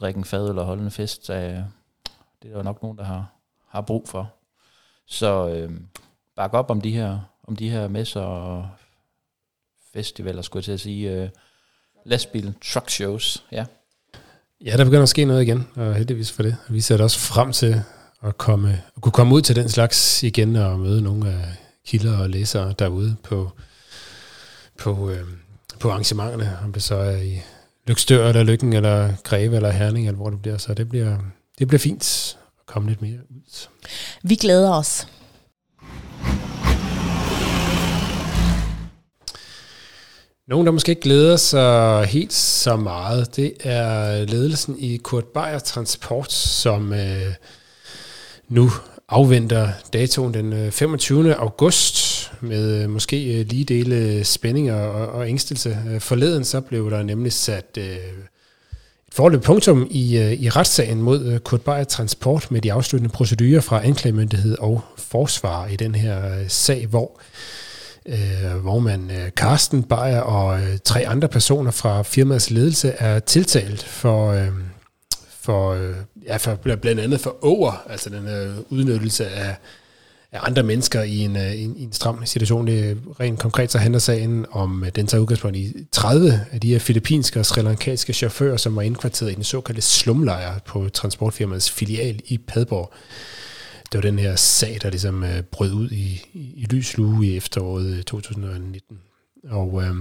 [0.00, 1.26] drikke en fad eller holde en fest.
[1.26, 1.58] Så, øh,
[2.42, 3.26] det er der nok nogen, der har,
[3.68, 4.32] har brug for.
[5.06, 5.70] Så øh,
[6.36, 7.18] bak op om de her,
[7.48, 8.68] om de her messer og
[9.92, 11.12] festivaler, skulle jeg til at sige.
[11.12, 11.28] Øh,
[12.04, 13.64] lastbil, truck shows, ja.
[14.64, 16.56] Ja, der begynder at ske noget igen, og heldigvis for det.
[16.68, 17.82] Vi ser også frem til
[18.22, 21.44] at, komme, at kunne komme ud til den slags igen og møde nogle af
[21.86, 23.50] kilder og læsere derude på,
[24.78, 25.20] på, øh,
[25.80, 27.42] på arrangementerne, om det så er i
[27.86, 30.58] Lykstør eller Lykken eller Greve eller Herning, eller hvor det bliver.
[30.58, 31.18] Så det bliver,
[31.58, 33.68] det bliver fint at komme lidt mere ud.
[34.22, 35.06] Vi glæder os.
[40.48, 45.58] Nogen, der måske ikke glæder sig helt så meget, det er ledelsen i Kurt Beyer
[45.58, 47.34] Transport, som øh,
[48.48, 48.70] nu
[49.08, 51.34] afventer datoen den øh, 25.
[51.34, 55.78] August med øh, måske øh, lige dele spænding og, og ængstelse.
[55.90, 58.00] Øh, forleden så blev der nemlig sat øh, et
[59.12, 63.84] forløb punktum i, øh, i retssagen mod Kurt Beyer Transport med de afsluttende procedurer fra
[63.84, 67.65] anklagemyndighed og forsvar i den her sag, hvor øh,
[68.62, 73.18] hvor man øh, Carsten øh, Bayer og øh, tre andre personer fra firmaets ledelse er
[73.18, 74.48] tiltalt for, øh,
[75.40, 75.94] for, øh,
[76.26, 79.56] ja, for blandt andet for over, altså den øh, udnyttelse af,
[80.32, 82.66] af andre mennesker i en, øh, en, en stram situation.
[82.66, 86.68] Det rent konkret så handler sagen om, øh, den tager udgangspunkt i 30 af de
[86.68, 91.70] her filippinske og sri lankanske chauffører, som var indkvarteret i den såkaldte slumlejr på transportfirmaets
[91.70, 92.92] filial i Padborg
[93.92, 97.26] det var den her sag, der ligesom øh, brød ud i, i, i lys lue
[97.26, 98.98] i efteråret øh, 2019.
[99.50, 99.94] Og øh,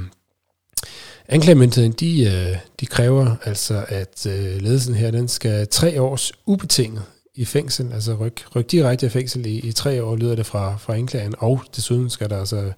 [1.27, 7.03] anklagemyndigheden, de, øh, de kræver altså, at øh, ledelsen her, den skal tre års ubetinget
[7.35, 10.77] i fængsel, altså ryk, ryk direkte i fængsel i, i tre år, lyder det fra,
[10.77, 12.71] fra anklagen, og desuden skal der altså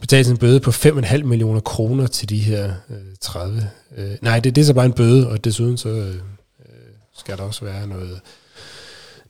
[0.00, 3.70] betales en bøde på 5,5 millioner kroner til de her øh, 30.
[3.96, 6.14] Øh, nej, det, det er så bare en bøde, og desuden så øh, øh
[7.14, 8.20] skal der også være noget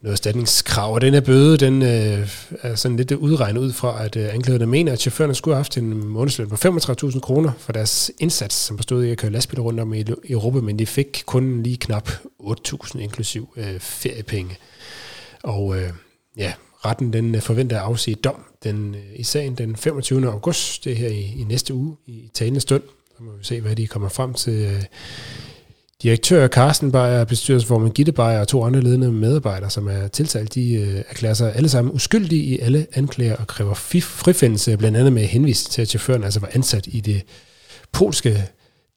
[0.01, 0.93] noget erstatningskrav.
[0.93, 2.29] Og den her bøde, den øh,
[2.61, 5.77] er sådan lidt udregnet ud fra, at øh, anklagerne mener, at chaufførerne skulle have haft
[5.77, 9.79] en månedsløn på 35.000 kroner for deres indsats, som bestod i at køre lastbiler rundt
[9.79, 14.57] om i Europa, men de fik kun lige knap 8.000 inklusiv øh, feriepenge.
[15.43, 15.89] Og øh,
[16.37, 16.53] ja,
[16.85, 20.27] retten den øh, forventer at afsige dom den, øh, i sagen den 25.
[20.27, 22.83] august, det her i, i næste uge i talende stund.
[23.17, 24.83] Så må vi se, hvad de kommer frem til øh,
[26.03, 30.73] Direktør Carsten Beyer, bestyrelsesformand Gitte Beyer og to andre ledende medarbejdere, som er tiltalt, de
[30.73, 35.25] øh, erklærer sig alle sammen uskyldige i alle anklager og kræver frifindelse, blandt andet med
[35.25, 37.21] henvis til, at chaufføren altså var ansat i det
[37.91, 38.47] polske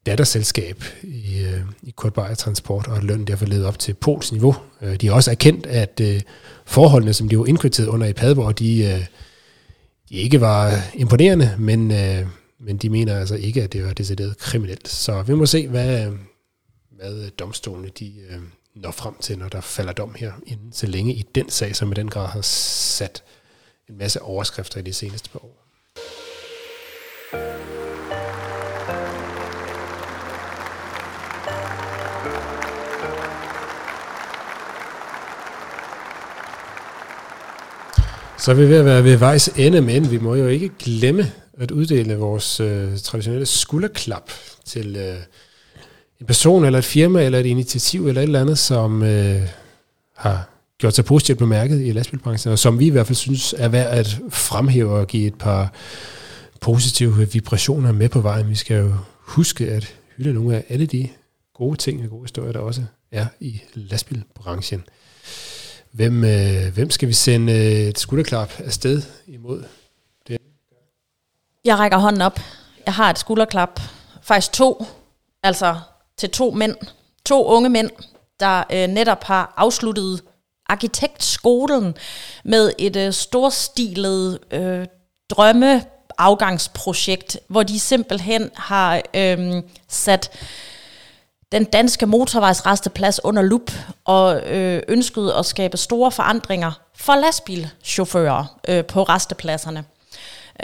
[0.07, 4.57] datterselskab i, øh, i Kurt Beyer Transport, og løn derfor levet op til Pols niveau.
[4.82, 6.20] Øh, de har også erkendt, at øh,
[6.66, 9.07] forholdene, som de var indkvarteret under i Padborg, de, øh,
[10.09, 12.26] de ikke var imponerende, men, øh,
[12.61, 14.88] men de mener altså ikke, at det var decideret kriminelt.
[14.88, 16.11] Så vi må se, hvad,
[16.97, 18.40] hvad øh, domstolene de, øh,
[18.74, 21.92] når frem til, når der falder dom her inden så længe i den sag, som
[21.92, 23.22] i den grad har sat
[23.88, 25.61] en masse overskrifter i de seneste par år.
[38.38, 41.32] Så er vi ved at være ved vejs ende, men vi må jo ikke glemme
[41.59, 44.30] at uddele vores øh, traditionelle skulderklap
[44.64, 45.16] til øh,
[46.21, 49.49] en person eller et firma eller et initiativ eller et eller andet, som øh,
[50.17, 50.49] har
[50.79, 53.99] gjort sig positivt bemærket i lastbilbranchen, og som vi i hvert fald synes er værd
[53.99, 55.73] at fremhæve og give et par
[56.61, 58.49] positive vibrationer med på vejen.
[58.49, 61.09] Vi skal jo huske at hylde nogle af alle de
[61.55, 64.85] gode ting og gode historier, der også er i lastbilbranchen.
[65.91, 69.65] Hvem, øh, hvem skal vi sende øh, et skulderklap afsted imod?
[70.29, 70.39] Det?
[71.65, 72.41] Jeg rækker hånden op.
[72.87, 73.81] Jeg har et skulderklap.
[74.23, 74.87] Faktisk to.
[75.43, 75.77] Altså
[76.19, 76.77] til to mænd.
[77.27, 77.91] To unge mænd,
[78.41, 80.23] der øh, netop har afsluttet
[80.67, 81.97] arkitektskolen
[82.45, 84.87] med et øh, storstilet øh,
[85.31, 85.83] drømme
[86.19, 90.31] afgangsprojekt, hvor de simpelthen har øh, sat
[91.53, 93.71] den danske motorvejsresteplads under lup
[94.05, 99.85] og øh, ønskede at skabe store forandringer for lastbilchauffører øh, på restepladserne.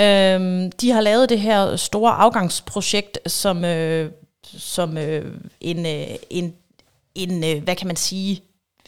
[0.00, 4.10] Øh, de har lavet det her store afgangsprojekt som, øh,
[4.58, 6.54] som øh, en, øh, en,
[7.14, 8.42] en øh, hvad kan man sige,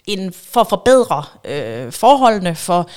[0.06, 2.88] en, for at forbedre øh, forholdene for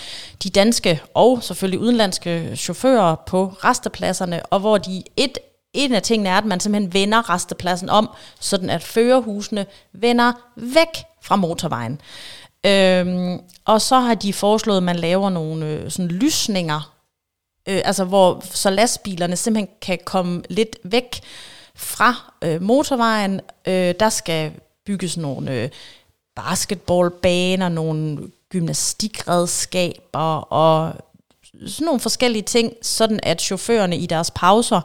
[0.44, 5.38] de danske og selvfølgelig udenlandske chauffører på restepladserne, og hvor de et
[5.76, 8.10] en af tingene er, at man simpelthen vender restepladsen om,
[8.40, 12.02] sådan at førerhusene vender væk fra motorvejen.
[12.66, 16.96] Øhm, og så har de foreslået, at man laver nogle øh, sådan lysninger,
[17.70, 21.22] øh, altså hvor så lastbilerne simpelthen kan komme lidt væk
[21.76, 23.42] fra øh, motorvejen.
[23.68, 24.52] Øh, der skal
[24.86, 25.70] bygges nogle øh,
[26.36, 28.18] basketballbaner, nogle
[28.50, 30.94] gymnastikredskaber og
[31.68, 34.82] sådan nogle forskellige ting, sådan at chaufførerne i deres pauser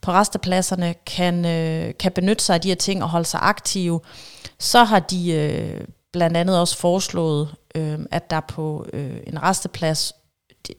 [0.00, 4.00] på restepladserne kan, øh, kan benytte sig af de her ting og holde sig aktive.
[4.58, 5.80] Så har de øh,
[6.12, 10.12] blandt andet også foreslået, øh, at der på øh, en resteplads,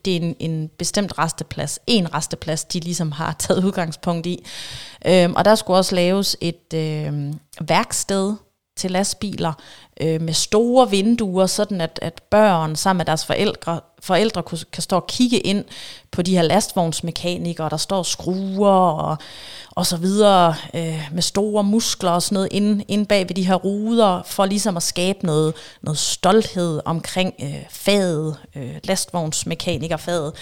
[0.05, 4.45] det, er en, en bestemt resteplads, en resteplads, de ligesom har taget udgangspunkt i.
[5.05, 8.35] Øhm, og der skulle også laves et øhm, værksted
[8.75, 9.53] til lastbiler
[10.01, 14.83] øh, med store vinduer, sådan at, at børn sammen med deres forældre, forældre kunne, kan
[14.83, 15.65] stå og kigge ind
[16.11, 19.17] på de her lastvognsmekanikere, der står skruer og,
[19.71, 23.47] og så videre øh, med store muskler og sådan noget inde, inde bag ved de
[23.47, 30.33] her ruder, for ligesom at skabe noget, noget stolthed omkring øh, faget, øh, lastvognsmekanikerfaget.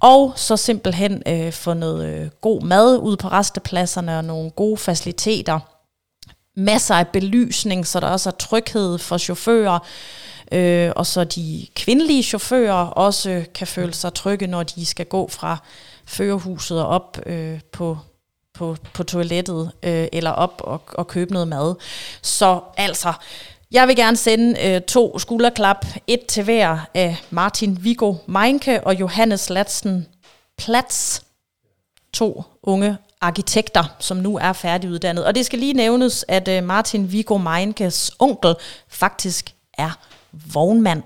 [0.00, 4.76] Og så simpelthen øh, få noget øh, god mad ud på restepladserne og nogle gode
[4.76, 5.60] faciliteter–
[6.56, 9.78] masser af belysning, så der også er tryghed for chauffører,
[10.52, 15.28] øh, og så de kvindelige chauffører også kan føle sig trygge, når de skal gå
[15.28, 15.56] fra
[16.06, 17.98] førerhuset og op øh, på,
[18.54, 21.74] på, på toilettet, øh, eller op og, og købe noget mad.
[22.22, 23.12] Så altså,
[23.70, 29.00] jeg vil gerne sende øh, to skulderklap, et til hver af Martin Vigo Meinke og
[29.00, 30.06] Johannes Latsen
[30.58, 31.22] Plats,
[32.12, 35.24] to unge arkitekter, som nu er færdiguddannet.
[35.24, 38.54] Og det skal lige nævnes, at øh, Martin Viggo Meinkes onkel
[38.88, 39.98] faktisk er
[40.52, 41.02] vognmand.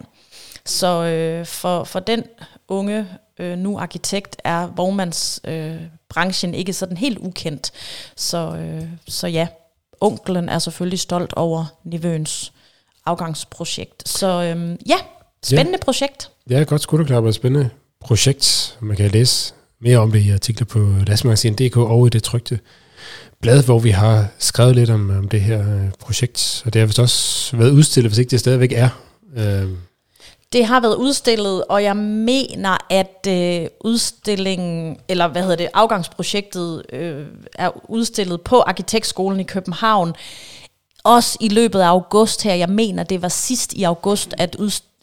[0.64, 2.24] Så øh, for, for den
[2.68, 3.06] unge,
[3.38, 7.72] øh, nu arkitekt, er vognmandsbranchen øh, ikke sådan helt ukendt.
[8.16, 9.46] Så, øh, så ja,
[10.00, 12.52] onkelen er selvfølgelig stolt over Nivøens
[13.06, 14.08] afgangsprojekt.
[14.08, 14.96] Så øh, ja,
[15.42, 15.84] spændende ja.
[15.84, 16.30] projekt.
[16.50, 18.78] Et godt skulderklap og spændende projekt.
[18.80, 22.58] Man kan læse mere om det i artikler på lastmagasin.dk og i det trygte
[23.40, 26.62] blad, hvor vi har skrevet lidt om, om det her øh, projekt.
[26.66, 28.88] Og det har vist også været udstillet, hvis ikke det stadigvæk er.
[29.36, 29.68] Øh.
[30.52, 36.82] Det har været udstillet, og jeg mener, at øh, udstillingen, eller hvad hedder det, afgangsprojektet
[36.92, 40.14] øh, er udstillet på Arkitektskolen i København.
[41.04, 42.54] Også i løbet af august her.
[42.54, 44.56] Jeg mener, det var sidst i august, at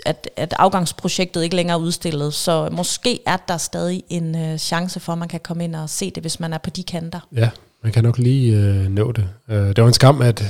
[0.05, 4.99] at, at afgangsprojektet ikke længere er udstillet, så måske er der stadig en øh, chance
[4.99, 7.19] for, at man kan komme ind og se det, hvis man er på de kanter.
[7.35, 7.49] Ja,
[7.83, 9.29] man kan nok lige øh, nå det.
[9.49, 10.43] Øh, det var en skam, at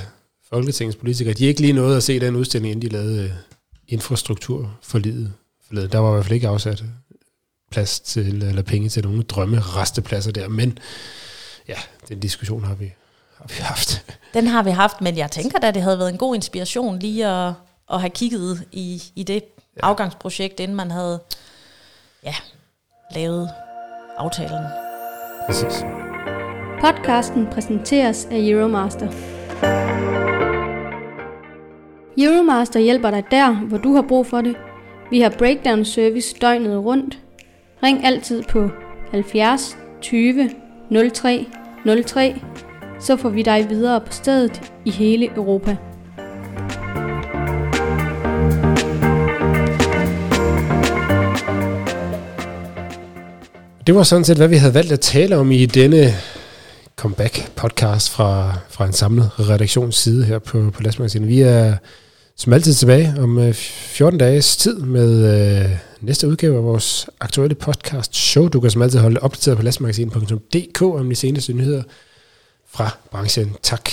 [0.50, 3.30] Folketingets politikere, de ikke lige nåede at se den udstilling, inden de lavede øh,
[3.88, 5.34] infrastruktur for livet.
[5.72, 6.84] Der var i hvert fald ikke afsat
[7.72, 10.80] plads til, eller penge til nogle drømme restepladser der, men
[11.68, 11.78] ja,
[12.10, 12.94] den diskussion har vi,
[13.38, 14.12] har vi haft.
[14.34, 17.28] Den har vi haft, men jeg tænker da, det havde været en god inspiration lige
[17.28, 17.54] at
[17.92, 19.44] at have kigget i, i det
[19.78, 19.88] ja.
[19.88, 21.20] afgangsprojekt, inden man havde
[22.24, 22.36] ja,
[23.12, 23.50] lavede
[24.18, 24.66] aftalen.
[25.46, 25.86] Præcis.
[26.82, 29.08] Podcasten præsenteres af Euromaster.
[32.18, 34.56] Euromaster hjælper dig der, hvor du har brug for det.
[35.10, 37.20] Vi har breakdown service døgnet rundt.
[37.84, 38.70] Ring altid på
[39.12, 40.50] 70 20
[41.14, 41.46] 03
[42.06, 42.42] 03,
[43.00, 45.78] så får vi dig videre på stedet i hele Europa.
[53.88, 56.14] Det var sådan set, hvad vi havde valgt at tale om i denne
[57.02, 61.30] comeback-podcast fra, fra en samlet redaktionsside her på, på Lastmagasinet.
[61.30, 61.76] Vi er
[62.36, 65.36] som altid tilbage om øh, 14 dages tid med
[65.66, 65.72] øh,
[66.02, 68.48] næste udgave af vores aktuelle podcast show.
[68.48, 71.84] Du kan som altid holde opdateret på lastmagasinet.dk om de seneste nyheder
[72.68, 73.56] fra branchen.
[73.64, 73.90] Tak,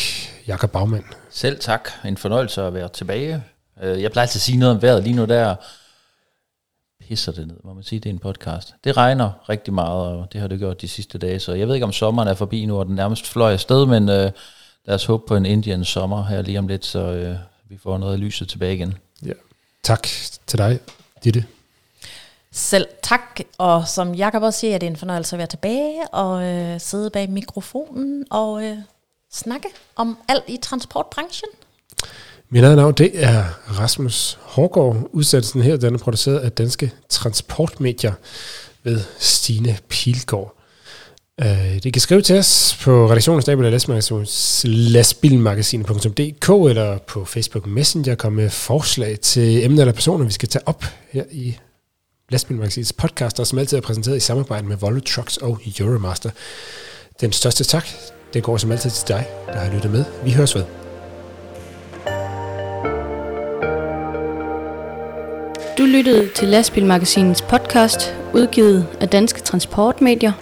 [0.47, 1.05] Jakob Bagmand.
[1.31, 1.89] Selv tak.
[2.05, 3.43] En fornøjelse at være tilbage.
[3.83, 5.03] Øh, jeg plejer altid at sige noget om vejret.
[5.03, 5.57] Lige nu der
[7.09, 8.75] pisser det ned, må man sige, det er en podcast.
[8.85, 11.75] Det regner rigtig meget, og det har det gjort de sidste dage, så jeg ved
[11.75, 14.31] ikke, om sommeren er forbi nu, og den nærmest fløj afsted, men øh,
[14.85, 17.37] lad os håbe på en Indian sommer her lige om lidt, så øh,
[17.69, 18.95] vi får noget af lyset tilbage igen.
[19.27, 19.33] Ja.
[19.83, 20.03] Tak
[20.47, 20.81] til dig,
[21.25, 21.45] Ditte.
[22.57, 26.45] Selv tak, og som Jakob også siger, er det en fornøjelse at være tilbage og
[26.45, 28.77] øh, sidde bag mikrofonen og øh,
[29.33, 31.49] snakke om alt i transportbranchen.
[32.51, 33.45] Mit eget navn, det er
[33.81, 34.97] Rasmus Hårgaard.
[35.13, 38.13] Udsendelsen her, den er produceret af Danske Transportmedier
[38.83, 40.57] ved Stine Pilgaard.
[41.43, 41.49] Uh,
[41.83, 43.79] det kan skrive til os på redaktionsstaben eller
[47.07, 51.25] på Facebook Messenger komme med forslag til emner eller personer, vi skal tage op her
[51.31, 51.57] i
[52.31, 56.31] Lastbilmagasinets podcast, som altid er præsenteret i samarbejde med Volvo Trucks og Euromaster.
[57.21, 57.87] Den største tak,
[58.35, 60.05] det går som altid til dig, der har lyttet med.
[60.25, 60.65] Vi høres ved.
[65.79, 70.33] Du lyttede til Lastbilmagasinets podcast, udgivet af Danske Transportmedier.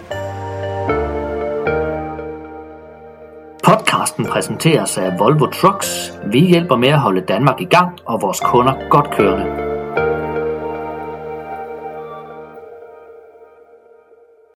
[3.63, 6.13] Podcasten præsenteres af Volvo Trucks.
[6.31, 9.72] Vi hjælper med at holde Danmark i gang og vores kunder godt kørende.